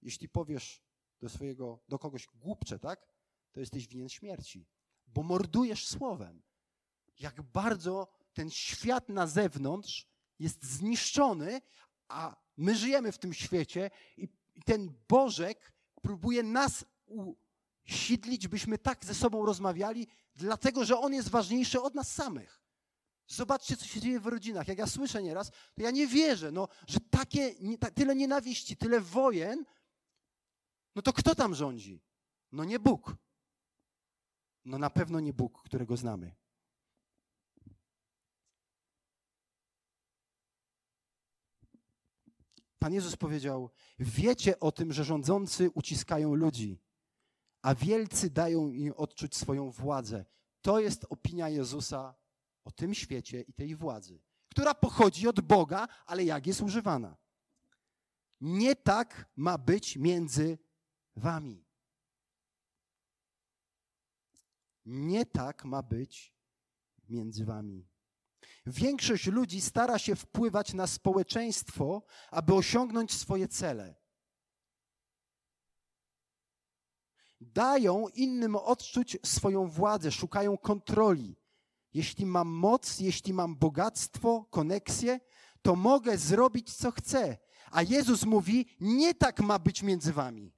jeśli 0.04 0.28
powiesz 0.28 0.82
do 1.20 1.28
swojego, 1.28 1.80
do 1.88 1.98
kogoś 1.98 2.26
głupcze, 2.26 2.78
tak, 2.78 3.06
to 3.52 3.60
jesteś 3.60 3.88
winien 3.88 4.08
śmierci, 4.08 4.66
bo 5.06 5.22
mordujesz 5.22 5.86
słowem. 5.86 6.42
Jak 7.18 7.42
bardzo 7.42 8.08
ten 8.32 8.50
świat 8.50 9.08
na 9.08 9.26
zewnątrz 9.26 10.06
jest 10.38 10.64
zniszczony, 10.64 11.60
a 12.08 12.36
my 12.56 12.76
żyjemy 12.76 13.12
w 13.12 13.18
tym 13.18 13.34
świecie 13.34 13.90
i 14.16 14.28
ten 14.64 14.94
Bożek 15.08 15.72
próbuje 16.02 16.42
nas 16.42 16.84
usidlić, 17.06 18.48
byśmy 18.48 18.78
tak 18.78 19.04
ze 19.04 19.14
sobą 19.14 19.46
rozmawiali, 19.46 20.06
dlatego 20.36 20.84
że 20.84 20.98
On 20.98 21.14
jest 21.14 21.28
ważniejszy 21.28 21.82
od 21.82 21.94
nas 21.94 22.12
samych. 22.12 22.64
Zobaczcie, 23.26 23.76
co 23.76 23.84
się 23.84 24.00
dzieje 24.00 24.20
w 24.20 24.26
rodzinach. 24.26 24.68
Jak 24.68 24.78
ja 24.78 24.86
słyszę 24.86 25.22
nieraz, 25.22 25.50
to 25.50 25.82
ja 25.82 25.90
nie 25.90 26.06
wierzę, 26.06 26.52
no, 26.52 26.68
że 26.86 27.00
takie, 27.00 27.54
nie, 27.60 27.78
ta, 27.78 27.90
tyle 27.90 28.16
nienawiści, 28.16 28.76
tyle 28.76 29.00
wojen, 29.00 29.64
no 30.94 31.02
to 31.02 31.12
kto 31.12 31.35
tam 31.35 31.54
rządzi? 31.54 32.02
No 32.52 32.64
nie 32.64 32.78
Bóg. 32.78 33.16
No 34.64 34.78
na 34.78 34.90
pewno 34.90 35.20
nie 35.20 35.33
Bóg, 35.33 35.62
którego 35.62 35.96
znamy. 35.96 36.35
Pan 42.78 42.92
Jezus 42.92 43.16
powiedział: 43.16 43.70
Wiecie 43.98 44.61
o 44.61 44.72
tym, 44.72 44.92
że 44.92 45.04
rządzący 45.04 45.70
uciskają 45.70 46.35
ludzi, 46.35 46.80
a 47.62 47.74
wielcy 47.74 48.30
dają 48.30 48.68
im 48.68 48.92
odczuć 48.96 49.37
swoją 49.37 49.70
władzę. 49.70 50.24
To 50.62 50.80
jest 50.80 51.07
opinia 51.11 51.48
Jezusa 51.48 52.14
o 52.64 52.70
tym 52.70 52.94
świecie 52.94 53.40
i 53.40 53.52
tej 53.52 53.76
władzy, 53.76 54.20
która 54.48 54.74
pochodzi 54.74 55.28
od 55.28 55.40
Boga, 55.40 55.88
ale 56.07 56.24
jak 56.24 56.46
jest 56.46 56.61
używana. 56.61 57.16
Nie 58.40 58.76
tak 58.76 59.28
ma 59.37 59.59
być 59.59 59.96
między 59.96 60.59
wami. 61.16 61.64
Nie 64.85 65.27
tak 65.27 65.64
ma 65.64 65.83
być 65.83 66.35
między 67.09 67.44
wami. 67.44 67.88
Większość 68.66 69.27
ludzi 69.27 69.61
stara 69.61 69.98
się 69.98 70.16
wpływać 70.16 70.72
na 70.72 70.87
społeczeństwo, 70.87 72.03
aby 72.31 72.55
osiągnąć 72.55 73.12
swoje 73.12 73.48
cele. 73.48 73.94
Dają 77.40 78.09
innym 78.09 78.57
odczuć 78.57 79.18
swoją 79.24 79.68
władzę, 79.68 80.11
szukają 80.12 80.59
kontroli. 80.59 81.37
Jeśli 81.94 82.27
mam 82.27 82.48
moc, 82.48 83.00
jeśli 83.00 83.33
mam 83.33 83.57
bogactwo, 83.57 84.44
koneksję, 84.50 85.20
to 85.62 85.77
mogę 85.77 86.18
zrobić 86.18 86.77
co 86.77 86.90
chcę. 86.90 87.38
A 87.70 87.83
Jezus 87.83 88.24
mówi: 88.24 88.77
Nie 88.81 89.14
tak 89.14 89.40
ma 89.40 89.59
być 89.59 89.83
między 89.83 90.12
wami. 90.12 90.53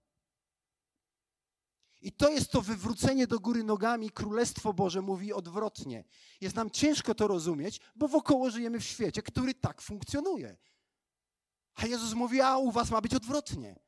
I 2.06 2.12
to 2.12 2.30
jest 2.30 2.50
to 2.50 2.62
wywrócenie 2.62 3.26
do 3.26 3.40
góry 3.40 3.64
nogami. 3.64 4.10
Królestwo 4.10 4.72
Boże 4.72 5.02
mówi 5.02 5.32
odwrotnie. 5.32 6.04
Jest 6.40 6.56
nam 6.56 6.70
ciężko 6.70 7.14
to 7.14 7.28
rozumieć, 7.28 7.80
bo 7.96 8.08
wokoło 8.08 8.50
żyjemy 8.50 8.80
w 8.80 8.84
świecie, 8.84 9.22
który 9.22 9.54
tak 9.54 9.82
funkcjonuje. 9.82 10.56
A 11.74 11.86
Jezus 11.86 12.14
mówi, 12.14 12.40
a 12.40 12.58
u 12.58 12.70
was 12.72 12.90
ma 12.90 13.00
być 13.00 13.14
odwrotnie. 13.14 13.80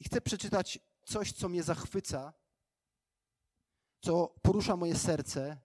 I 0.00 0.04
chcę 0.04 0.20
przeczytać 0.20 0.78
coś, 1.04 1.32
co 1.32 1.48
mnie 1.48 1.62
zachwyca, 1.62 2.32
co 4.00 4.28
porusza 4.42 4.76
moje 4.76 4.96
serce, 4.96 5.60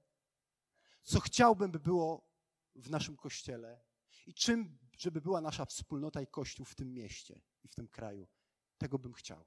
co 1.04 1.19
chciałbym, 1.19 1.71
by 1.71 1.80
było 1.80 2.30
w 2.76 2.89
naszym 2.89 3.18
kościele 3.18 3.84
i 4.26 4.34
czym, 4.34 4.80
żeby 4.97 5.22
była 5.22 5.41
nasza 5.41 5.66
wspólnota 5.66 6.22
i 6.22 6.28
kościół 6.28 6.66
w 6.66 6.76
tym 6.76 6.93
mieście 6.93 7.53
i 7.64 7.68
w 7.68 7.76
tym 7.76 7.88
kraju. 7.88 8.28
Tego 8.78 8.99
bym 8.99 9.14
chciał. 9.14 9.45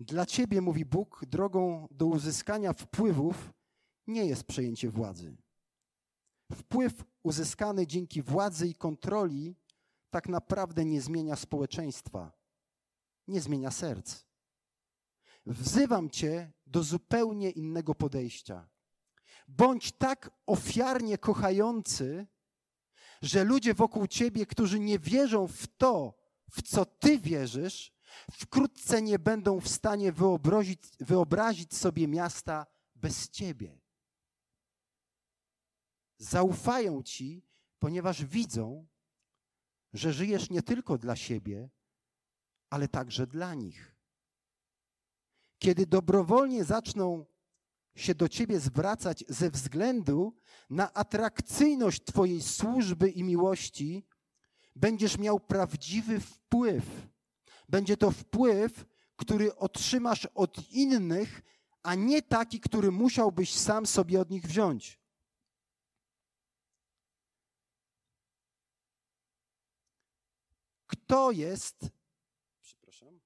Dla 0.00 0.26
ciebie, 0.26 0.60
mówi 0.60 0.84
Bóg, 0.84 1.24
drogą 1.26 1.88
do 1.90 2.06
uzyskania 2.06 2.72
wpływów 2.72 3.52
nie 4.06 4.26
jest 4.26 4.44
przejęcie 4.44 4.90
władzy. 4.90 5.36
Wpływ 6.52 7.04
uzyskany 7.22 7.86
dzięki 7.86 8.22
władzy 8.22 8.68
i 8.68 8.74
kontroli 8.74 9.56
tak 10.10 10.28
naprawdę 10.28 10.84
nie 10.84 11.00
zmienia 11.00 11.36
społeczeństwa, 11.36 12.32
nie 13.28 13.40
zmienia 13.40 13.70
serc. 13.70 14.24
Wzywam 15.46 16.10
cię 16.10 16.52
do 16.66 16.82
zupełnie 16.82 17.50
innego 17.50 17.94
podejścia. 17.94 18.68
Bądź 19.48 19.92
tak 19.92 20.30
ofiarnie 20.46 21.18
kochający, 21.18 22.26
że 23.22 23.44
ludzie 23.44 23.74
wokół 23.74 24.06
ciebie, 24.06 24.46
którzy 24.46 24.78
nie 24.78 24.98
wierzą 24.98 25.46
w 25.46 25.66
to, 25.66 26.14
w 26.50 26.62
co 26.62 26.84
ty 26.86 27.18
wierzysz, 27.18 27.92
wkrótce 28.32 29.02
nie 29.02 29.18
będą 29.18 29.60
w 29.60 29.68
stanie 29.68 30.12
wyobrazić, 30.12 30.82
wyobrazić 31.00 31.76
sobie 31.76 32.08
miasta 32.08 32.66
bez 32.94 33.28
ciebie. 33.30 33.80
zaufają 36.18 37.02
ci, 37.02 37.46
ponieważ 37.78 38.24
widzą, 38.24 38.86
że 39.92 40.12
żyjesz 40.12 40.50
nie 40.50 40.62
tylko 40.62 40.98
dla 40.98 41.16
siebie, 41.16 41.70
ale 42.70 42.88
także 42.88 43.26
dla 43.26 43.54
nich. 43.54 43.96
Kiedy 45.58 45.86
dobrowolnie 45.86 46.64
zaczną 46.64 47.26
się 48.00 48.14
do 48.14 48.28
ciebie 48.28 48.60
zwracać 48.60 49.24
ze 49.28 49.50
względu 49.50 50.36
na 50.70 50.92
atrakcyjność 50.92 52.04
twojej 52.04 52.42
służby 52.42 53.10
i 53.10 53.24
miłości, 53.24 54.06
będziesz 54.76 55.18
miał 55.18 55.40
prawdziwy 55.40 56.20
wpływ. 56.20 56.84
Będzie 57.68 57.96
to 57.96 58.10
wpływ, 58.10 58.84
który 59.16 59.56
otrzymasz 59.56 60.26
od 60.34 60.70
innych, 60.70 61.42
a 61.82 61.94
nie 61.94 62.22
taki, 62.22 62.60
który 62.60 62.90
musiałbyś 62.90 63.54
sam 63.54 63.86
sobie 63.86 64.20
od 64.20 64.30
nich 64.30 64.46
wziąć. 64.46 64.98
Kto 70.86 71.30
jest, 71.30 71.90
przepraszam, 72.60 73.20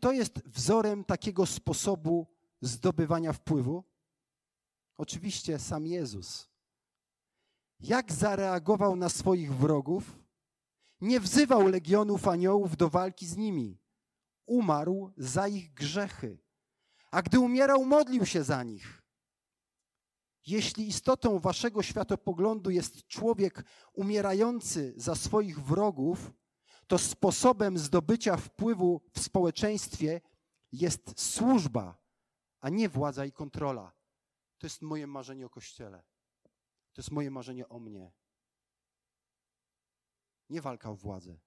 kto 0.00 0.12
jest 0.12 0.48
wzorem 0.48 1.04
takiego 1.04 1.46
sposobu 1.46 2.26
zdobywania 2.60 3.32
wpływu? 3.32 3.84
Oczywiście 4.96 5.58
sam 5.58 5.86
Jezus. 5.86 6.48
Jak 7.80 8.12
zareagował 8.12 8.96
na 8.96 9.08
swoich 9.08 9.54
wrogów? 9.54 10.18
Nie 11.00 11.20
wzywał 11.20 11.66
legionów 11.66 12.28
aniołów 12.28 12.76
do 12.76 12.88
walki 12.88 13.26
z 13.26 13.36
nimi. 13.36 13.78
Umarł 14.46 15.12
za 15.16 15.48
ich 15.48 15.72
grzechy. 15.72 16.38
A 17.10 17.22
gdy 17.22 17.40
umierał, 17.40 17.84
modlił 17.84 18.26
się 18.26 18.44
za 18.44 18.62
nich. 18.62 19.02
Jeśli 20.46 20.88
istotą 20.88 21.38
waszego 21.38 21.82
światopoglądu 21.82 22.70
jest 22.70 23.06
człowiek 23.06 23.64
umierający 23.92 24.94
za 24.96 25.14
swoich 25.14 25.60
wrogów, 25.60 26.32
to 26.90 26.98
sposobem 26.98 27.78
zdobycia 27.78 28.36
wpływu 28.36 29.00
w 29.12 29.20
społeczeństwie 29.20 30.20
jest 30.72 31.20
służba, 31.20 31.98
a 32.60 32.68
nie 32.68 32.88
władza 32.88 33.24
i 33.24 33.32
kontrola. 33.32 33.92
To 34.58 34.66
jest 34.66 34.82
moje 34.82 35.06
marzenie 35.06 35.46
o 35.46 35.50
Kościele. 35.50 36.02
To 36.92 37.00
jest 37.00 37.10
moje 37.10 37.30
marzenie 37.30 37.68
o 37.68 37.78
mnie. 37.78 38.12
Nie 40.48 40.62
walka 40.62 40.90
o 40.90 40.94
władzę. 40.94 41.38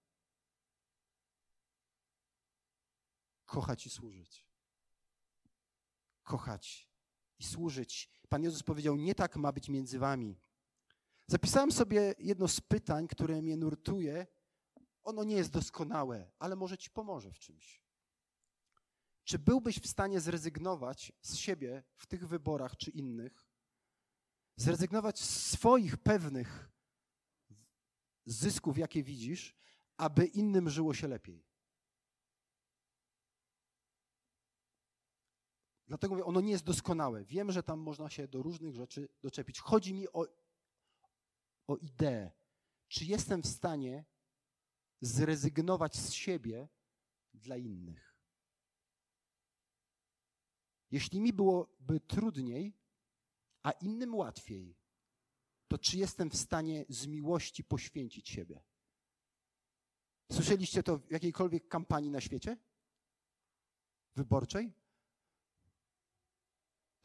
Kochać 3.45 3.85
i 3.85 3.89
służyć. 3.89 4.47
Kochać 6.23 6.89
i 7.39 7.43
służyć. 7.43 8.09
Pan 8.29 8.43
Jezus 8.43 8.63
powiedział: 8.63 8.95
Nie 8.95 9.15
tak 9.15 9.35
ma 9.35 9.51
być 9.51 9.69
między 9.69 9.99
wami. 9.99 10.39
Zapisałem 11.27 11.71
sobie 11.71 12.15
jedno 12.19 12.47
z 12.47 12.61
pytań, 12.61 13.07
które 13.07 13.41
mnie 13.41 13.57
nurtuje. 13.57 14.27
Ono 15.03 15.23
nie 15.23 15.35
jest 15.35 15.51
doskonałe, 15.51 16.31
ale 16.39 16.55
może 16.55 16.77
ci 16.77 16.89
pomoże 16.89 17.31
w 17.31 17.39
czymś. 17.39 17.83
Czy 19.23 19.39
byłbyś 19.39 19.79
w 19.79 19.87
stanie 19.87 20.21
zrezygnować 20.21 21.11
z 21.21 21.35
siebie 21.35 21.83
w 21.95 22.05
tych 22.05 22.27
wyborach 22.27 22.77
czy 22.77 22.91
innych, 22.91 23.47
zrezygnować 24.55 25.19
z 25.19 25.51
swoich 25.51 25.97
pewnych 25.97 26.71
zysków, 28.25 28.77
jakie 28.77 29.03
widzisz, 29.03 29.55
aby 29.97 30.25
innym 30.25 30.69
żyło 30.69 30.93
się 30.93 31.07
lepiej. 31.07 31.45
Dlatego 35.87 36.13
mówię, 36.13 36.25
ono 36.25 36.41
nie 36.41 36.51
jest 36.51 36.63
doskonałe. 36.63 37.25
Wiem, 37.25 37.51
że 37.51 37.63
tam 37.63 37.79
można 37.79 38.09
się 38.09 38.27
do 38.27 38.43
różnych 38.43 38.75
rzeczy 38.75 39.09
doczepić. 39.21 39.59
Chodzi 39.59 39.93
mi 39.93 40.07
o, 40.09 40.27
o 41.67 41.77
ideę. 41.77 42.31
Czy 42.87 43.05
jestem 43.05 43.41
w 43.41 43.47
stanie 43.47 44.05
zrezygnować 45.05 45.95
z 45.95 46.11
siebie 46.11 46.67
dla 47.33 47.57
innych? 47.57 48.17
Jeśli 50.91 51.21
mi 51.21 51.33
byłoby 51.33 51.99
trudniej, 51.99 52.73
a 53.63 53.71
innym 53.71 54.15
łatwiej, 54.15 54.77
to 55.67 55.77
czy 55.77 55.97
jestem 55.97 56.29
w 56.29 56.35
stanie 56.35 56.85
z 56.89 57.07
miłości 57.07 57.63
poświęcić 57.63 58.29
siebie? 58.29 58.63
Słyszeliście 60.31 60.83
to 60.83 60.97
w 60.97 61.11
jakiejkolwiek 61.11 61.67
kampanii 61.67 62.11
na 62.11 62.21
świecie? 62.21 62.57
Wyborczej? 64.15 64.73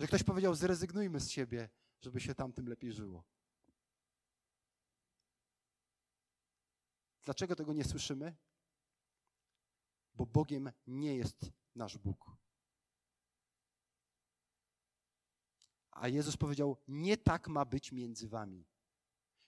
Że 0.00 0.06
ktoś 0.06 0.22
powiedział, 0.22 0.54
zrezygnujmy 0.54 1.20
z 1.20 1.30
siebie, 1.30 1.68
żeby 2.00 2.20
się 2.20 2.34
tamtym 2.34 2.68
lepiej 2.68 2.92
żyło. 2.92 3.24
Dlaczego 7.28 7.56
tego 7.56 7.72
nie 7.72 7.84
słyszymy? 7.84 8.36
Bo 10.14 10.26
Bogiem 10.26 10.72
nie 10.86 11.16
jest 11.16 11.52
nasz 11.74 11.98
Bóg. 11.98 12.36
A 15.90 16.08
Jezus 16.08 16.36
powiedział: 16.36 16.76
Nie 16.88 17.16
tak 17.16 17.48
ma 17.48 17.64
być 17.64 17.92
między 17.92 18.28
wami. 18.28 18.66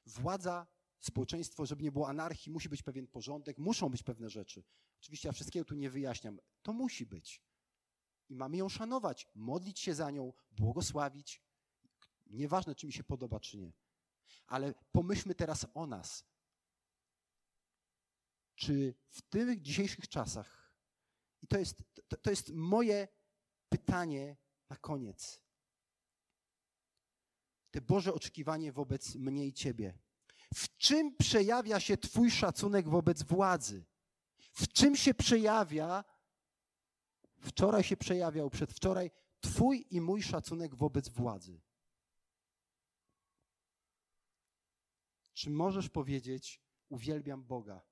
Władza, 0.06 0.66
społeczeństwo, 0.98 1.66
żeby 1.66 1.82
nie 1.82 1.92
było 1.92 2.08
anarchii, 2.08 2.52
musi 2.52 2.68
być 2.68 2.82
pewien 2.82 3.06
porządek, 3.06 3.58
muszą 3.58 3.88
być 3.88 4.02
pewne 4.02 4.30
rzeczy. 4.30 4.64
Oczywiście 5.00 5.28
ja 5.28 5.32
wszystkiego 5.32 5.64
tu 5.64 5.74
nie 5.74 5.90
wyjaśniam. 5.90 6.38
To 6.62 6.72
musi 6.72 7.06
być. 7.06 7.42
I 8.28 8.36
mamy 8.36 8.56
ją 8.56 8.68
szanować, 8.68 9.28
modlić 9.34 9.80
się 9.80 9.94
za 9.94 10.10
nią, 10.10 10.32
błogosławić. 10.50 11.42
Nieważne, 12.26 12.74
czy 12.74 12.86
mi 12.86 12.92
się 12.92 13.04
podoba, 13.04 13.40
czy 13.40 13.58
nie. 13.58 13.72
Ale 14.46 14.74
pomyślmy 14.92 15.34
teraz 15.34 15.66
o 15.74 15.86
nas. 15.86 16.29
Czy 18.60 18.94
w 19.08 19.22
tych 19.22 19.62
dzisiejszych 19.62 20.08
czasach, 20.08 20.74
i 21.42 21.46
to 21.46 21.58
jest, 21.58 21.82
to, 22.08 22.16
to 22.16 22.30
jest 22.30 22.52
moje 22.52 23.08
pytanie 23.68 24.36
na 24.70 24.76
koniec, 24.76 25.40
te 27.70 27.80
Boże 27.80 28.14
oczekiwanie 28.14 28.72
wobec 28.72 29.14
mnie 29.14 29.46
i 29.46 29.52
Ciebie. 29.52 29.98
W 30.54 30.76
czym 30.76 31.16
przejawia 31.16 31.80
się 31.80 31.96
Twój 31.96 32.30
szacunek 32.30 32.88
wobec 32.88 33.22
władzy? 33.22 33.84
W 34.38 34.68
czym 34.68 34.96
się 34.96 35.14
przejawia, 35.14 36.04
wczoraj 37.38 37.82
się 37.82 37.96
przejawiał, 37.96 38.50
przedwczoraj, 38.50 39.10
Twój 39.40 39.86
i 39.90 40.00
mój 40.00 40.22
szacunek 40.22 40.74
wobec 40.74 41.08
władzy? 41.08 41.60
Czy 45.34 45.50
możesz 45.50 45.88
powiedzieć, 45.88 46.62
uwielbiam 46.88 47.44
Boga, 47.44 47.89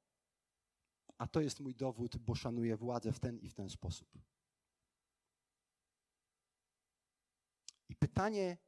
a 1.18 1.26
to 1.26 1.40
jest 1.40 1.60
mój 1.60 1.74
dowód, 1.74 2.16
bo 2.16 2.34
szanuję 2.34 2.76
władzę 2.76 3.12
w 3.12 3.20
ten 3.20 3.38
i 3.38 3.48
w 3.48 3.54
ten 3.54 3.70
sposób? 3.70 4.18
I 7.88 7.96
pytanie, 7.96 8.58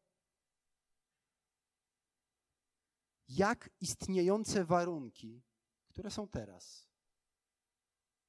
jak 3.28 3.70
istniejące 3.80 4.64
warunki, 4.64 5.42
które 5.88 6.10
są 6.10 6.28
teraz 6.28 6.88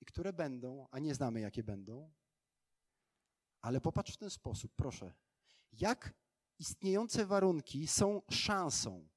i 0.01 0.05
które 0.05 0.34
będą, 0.34 0.88
a 0.91 0.99
nie 0.99 1.15
znamy 1.15 1.39
jakie 1.39 1.63
będą, 1.63 2.11
ale 3.61 3.82
popatrz 3.82 4.13
w 4.13 4.17
ten 4.17 4.30
sposób, 4.30 4.72
proszę. 4.76 5.13
Jak 5.72 6.13
istniejące 6.59 7.26
warunki 7.26 7.88
są 7.88 8.22
szansą. 8.30 9.09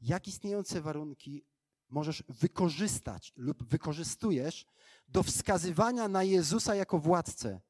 Jak 0.00 0.28
istniejące 0.28 0.80
warunki 0.80 1.44
możesz 1.88 2.24
wykorzystać 2.28 3.32
lub 3.36 3.64
wykorzystujesz 3.64 4.66
do 5.08 5.22
wskazywania 5.22 6.08
na 6.08 6.22
Jezusa 6.22 6.74
jako 6.74 6.98
władcę, 6.98 7.60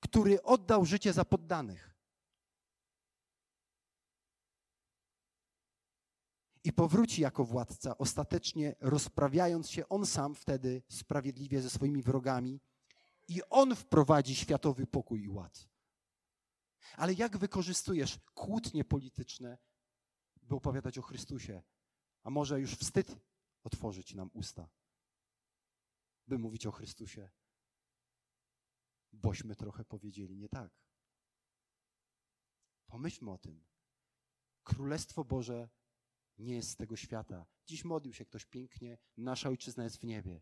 który 0.00 0.42
oddał 0.42 0.84
życie 0.84 1.12
za 1.12 1.24
poddanych. 1.24 1.88
i 6.64 6.72
powróci 6.72 7.22
jako 7.22 7.44
władca, 7.44 7.98
ostatecznie 7.98 8.74
rozprawiając 8.80 9.70
się 9.70 9.88
on 9.88 10.06
sam 10.06 10.34
wtedy 10.34 10.82
sprawiedliwie 10.88 11.62
ze 11.62 11.70
swoimi 11.70 12.02
wrogami 12.02 12.60
i 13.28 13.40
on 13.50 13.76
wprowadzi 13.76 14.34
światowy 14.34 14.86
pokój 14.86 15.22
i 15.22 15.28
ład. 15.28 15.68
Ale 16.96 17.12
jak 17.12 17.38
wykorzystujesz 17.38 18.18
kłótnie 18.34 18.84
polityczne, 18.84 19.58
by 20.48 20.54
opowiadać 20.54 20.98
o 20.98 21.02
Chrystusie? 21.02 21.62
A 22.22 22.30
może 22.30 22.60
już 22.60 22.74
wstyd 22.74 23.16
otworzyć 23.64 24.14
nam 24.14 24.30
usta, 24.32 24.68
by 26.26 26.38
mówić 26.38 26.66
o 26.66 26.72
Chrystusie? 26.72 27.30
Bośmy 29.12 29.56
trochę 29.56 29.84
powiedzieli 29.84 30.36
nie 30.36 30.48
tak. 30.48 30.72
Pomyślmy 32.86 33.30
o 33.30 33.38
tym. 33.38 33.64
Królestwo 34.64 35.24
Boże 35.24 35.68
nie 36.38 36.54
jest 36.54 36.70
z 36.70 36.76
tego 36.76 36.96
świata. 36.96 37.46
Dziś 37.66 37.84
modlił 37.84 38.12
się 38.12 38.24
ktoś 38.24 38.44
pięknie, 38.44 38.98
nasza 39.16 39.48
ojczyzna 39.48 39.84
jest 39.84 39.96
w 39.96 40.04
niebie. 40.04 40.40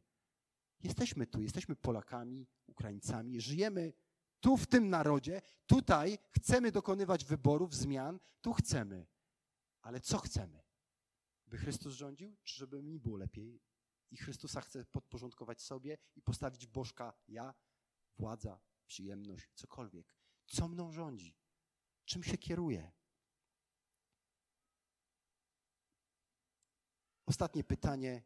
Jesteśmy 0.80 1.26
tu, 1.26 1.42
jesteśmy 1.42 1.76
Polakami, 1.76 2.48
Ukraińcami, 2.66 3.40
żyjemy 3.40 3.92
tu 4.40 4.57
w 4.57 4.66
tym 4.66 4.90
narodzie, 4.90 5.42
tutaj 5.66 6.18
chcemy 6.30 6.72
dokonywać 6.72 7.24
wyborów, 7.24 7.74
zmian, 7.74 8.18
tu 8.40 8.52
chcemy. 8.52 9.07
Ale 9.87 10.01
co 10.01 10.18
chcemy? 10.18 10.62
By 11.47 11.59
Chrystus 11.59 11.95
rządził, 11.95 12.37
czy 12.45 12.57
żeby 12.57 12.82
mi 12.82 13.01
było 13.01 13.16
lepiej? 13.16 13.62
I 14.11 14.16
Chrystusa 14.16 14.61
chcę 14.61 14.84
podporządkować 14.84 15.62
sobie 15.62 15.99
i 16.16 16.22
postawić 16.22 16.66
Bożka 16.66 17.12
ja, 17.28 17.55
władza, 18.18 18.61
przyjemność, 18.87 19.51
cokolwiek. 19.55 20.16
Co 20.47 20.68
mną 20.68 20.93
rządzi? 20.93 21.37
Czym 22.05 22.22
się 22.22 22.39
kieruje? 22.39 22.93
Ostatnie 27.26 27.64
pytanie 27.64 28.24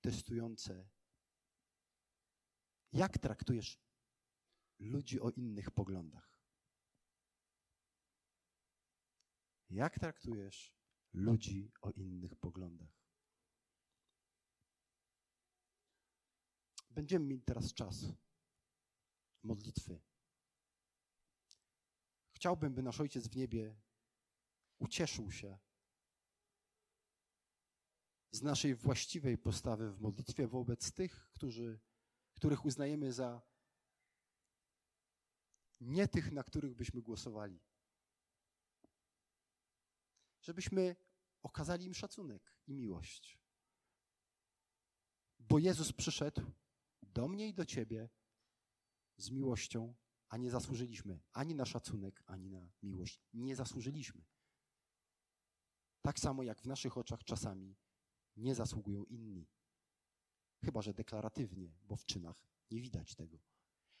testujące. 0.00 0.88
Jak 2.92 3.18
traktujesz 3.18 3.80
ludzi 4.78 5.20
o 5.20 5.30
innych 5.30 5.70
poglądach? 5.70 6.40
Jak 9.70 9.98
traktujesz 9.98 10.73
ludzi 11.14 11.72
o 11.80 11.90
innych 11.90 12.36
poglądach? 12.36 13.04
Będziemy 16.90 17.26
mieli 17.26 17.42
teraz 17.42 17.74
czas 17.74 18.04
modlitwy. 19.42 20.00
Chciałbym, 22.32 22.74
by 22.74 22.82
nasz 22.82 23.00
Ojciec 23.00 23.28
w 23.28 23.36
niebie 23.36 23.76
ucieszył 24.78 25.30
się 25.30 25.58
z 28.30 28.42
naszej 28.42 28.74
właściwej 28.74 29.38
postawy 29.38 29.92
w 29.92 30.00
modlitwie 30.00 30.48
wobec 30.48 30.92
tych, 30.92 31.28
którzy, 31.32 31.80
których 32.34 32.64
uznajemy 32.64 33.12
za 33.12 33.42
nie 35.80 36.08
tych, 36.08 36.32
na 36.32 36.44
których 36.44 36.74
byśmy 36.74 37.02
głosowali. 37.02 37.60
Żebyśmy 40.40 40.96
okazali 41.44 41.84
im 41.84 41.94
szacunek 41.94 42.56
i 42.66 42.74
miłość. 42.74 43.38
Bo 45.38 45.58
Jezus 45.58 45.92
przyszedł 45.92 46.42
do 47.02 47.28
mnie 47.28 47.48
i 47.48 47.54
do 47.54 47.66
ciebie 47.66 48.08
z 49.16 49.30
miłością, 49.30 49.94
a 50.28 50.36
nie 50.36 50.50
zasłużyliśmy 50.50 51.20
ani 51.32 51.54
na 51.54 51.64
szacunek, 51.64 52.22
ani 52.26 52.50
na 52.50 52.70
miłość. 52.82 53.20
Nie 53.32 53.56
zasłużyliśmy. 53.56 54.24
Tak 56.02 56.20
samo 56.20 56.42
jak 56.42 56.62
w 56.62 56.66
naszych 56.66 56.98
oczach 56.98 57.24
czasami 57.24 57.76
nie 58.36 58.54
zasługują 58.54 59.04
inni. 59.04 59.48
Chyba, 60.64 60.82
że 60.82 60.94
deklaratywnie, 60.94 61.74
bo 61.82 61.96
w 61.96 62.04
czynach 62.04 62.46
nie 62.70 62.80
widać 62.80 63.14
tego. 63.14 63.38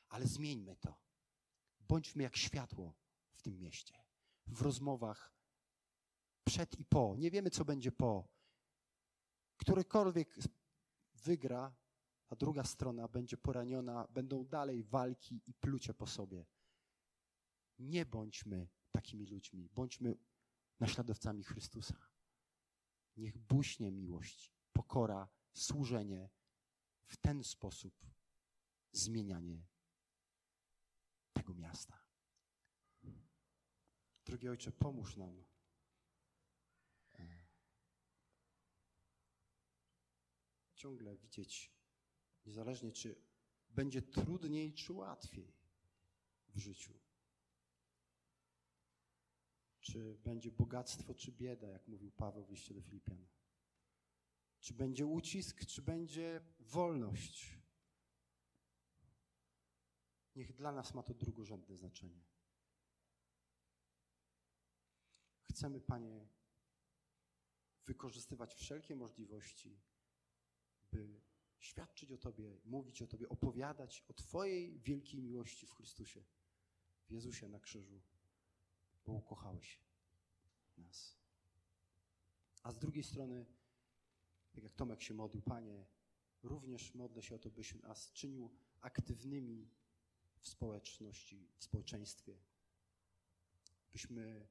Ale 0.08 0.26
zmieńmy 0.26 0.76
to. 0.76 1.00
Bądźmy 1.80 2.22
jak 2.22 2.36
światło 2.36 2.94
w 3.32 3.42
tym 3.42 3.58
mieście. 3.58 4.04
W 4.46 4.62
rozmowach 4.62 5.33
przed 6.44 6.78
i 6.78 6.84
po. 6.84 7.16
Nie 7.18 7.30
wiemy, 7.30 7.50
co 7.50 7.64
będzie 7.64 7.92
po. 7.92 8.28
Którykolwiek 9.56 10.36
wygra, 11.14 11.76
a 12.28 12.36
druga 12.36 12.64
strona 12.64 13.08
będzie 13.08 13.36
poraniona, 13.36 14.08
będą 14.10 14.44
dalej 14.44 14.84
walki 14.84 15.42
i 15.46 15.54
plucie 15.54 15.94
po 15.94 16.06
sobie. 16.06 16.46
Nie 17.78 18.06
bądźmy 18.06 18.68
takimi 18.92 19.26
ludźmi, 19.26 19.68
bądźmy 19.74 20.18
naśladowcami 20.80 21.44
Chrystusa. 21.44 21.96
Niech 23.16 23.38
buśnie 23.38 23.92
miłość, 23.92 24.52
pokora, 24.72 25.28
służenie 25.52 26.30
w 27.06 27.16
ten 27.16 27.44
sposób 27.44 28.06
zmienianie 28.92 29.66
tego 31.32 31.54
miasta. 31.54 32.04
Drogi 34.24 34.48
Ojcze, 34.48 34.72
pomóż 34.72 35.16
nam. 35.16 35.44
Ciągle 40.84 41.16
widzieć, 41.16 41.72
niezależnie 42.46 42.92
czy 42.92 43.16
będzie 43.70 44.02
trudniej, 44.02 44.74
czy 44.74 44.92
łatwiej 44.92 45.52
w 46.48 46.58
życiu. 46.58 46.94
Czy 49.80 50.18
będzie 50.18 50.50
bogactwo, 50.50 51.14
czy 51.14 51.32
bieda, 51.32 51.68
jak 51.68 51.88
mówił 51.88 52.10
Paweł 52.10 52.44
w 52.44 52.50
liście 52.50 52.74
do 52.74 52.82
Filipian. 52.82 53.26
Czy 54.60 54.74
będzie 54.74 55.06
ucisk, 55.06 55.66
czy 55.66 55.82
będzie 55.82 56.40
wolność. 56.60 57.58
Niech 60.36 60.52
dla 60.52 60.72
nas 60.72 60.94
ma 60.94 61.02
to 61.02 61.14
drugorzędne 61.14 61.76
znaczenie. 61.76 62.24
Chcemy, 65.42 65.80
Panie, 65.80 66.28
wykorzystywać 67.86 68.54
wszelkie 68.54 68.96
możliwości, 68.96 69.80
by 70.94 71.20
świadczyć 71.58 72.12
o 72.12 72.18
Tobie, 72.18 72.56
mówić 72.64 73.02
o 73.02 73.06
Tobie, 73.06 73.28
opowiadać 73.28 74.04
o 74.08 74.12
Twojej 74.12 74.78
wielkiej 74.78 75.22
miłości 75.22 75.66
w 75.66 75.74
Chrystusie, 75.74 76.24
w 77.08 77.10
Jezusie 77.10 77.48
na 77.48 77.60
krzyżu, 77.60 78.00
bo 79.06 79.12
ukochałeś 79.12 79.78
nas. 80.78 81.16
A 82.62 82.72
z 82.72 82.78
drugiej 82.78 83.04
strony, 83.04 83.46
tak 84.52 84.64
jak 84.64 84.74
Tomek 84.74 85.02
się 85.02 85.14
modlił, 85.14 85.42
Panie, 85.42 85.84
również 86.42 86.94
modlę 86.94 87.22
się 87.22 87.34
o 87.34 87.38
to, 87.38 87.50
byś 87.50 87.74
nas 87.74 88.12
czynił 88.12 88.50
aktywnymi 88.80 89.68
w 90.38 90.48
społeczności, 90.48 91.48
w 91.56 91.64
społeczeństwie. 91.64 92.38
Byśmy 93.92 94.48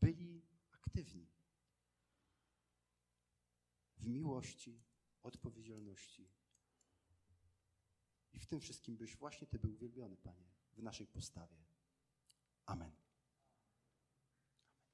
byli 0.00 0.42
aktywni 0.70 1.26
w 4.00 4.06
miłości, 4.06 4.82
odpowiedzialności. 5.22 6.30
I 8.32 8.38
w 8.38 8.46
tym 8.46 8.60
wszystkim 8.60 8.96
byś 8.96 9.16
właśnie 9.16 9.46
Ty 9.46 9.58
był 9.58 9.72
uwielbiony, 9.72 10.16
Panie, 10.16 10.48
w 10.72 10.82
naszej 10.82 11.06
postawie. 11.06 11.56
Amen. 12.66 13.07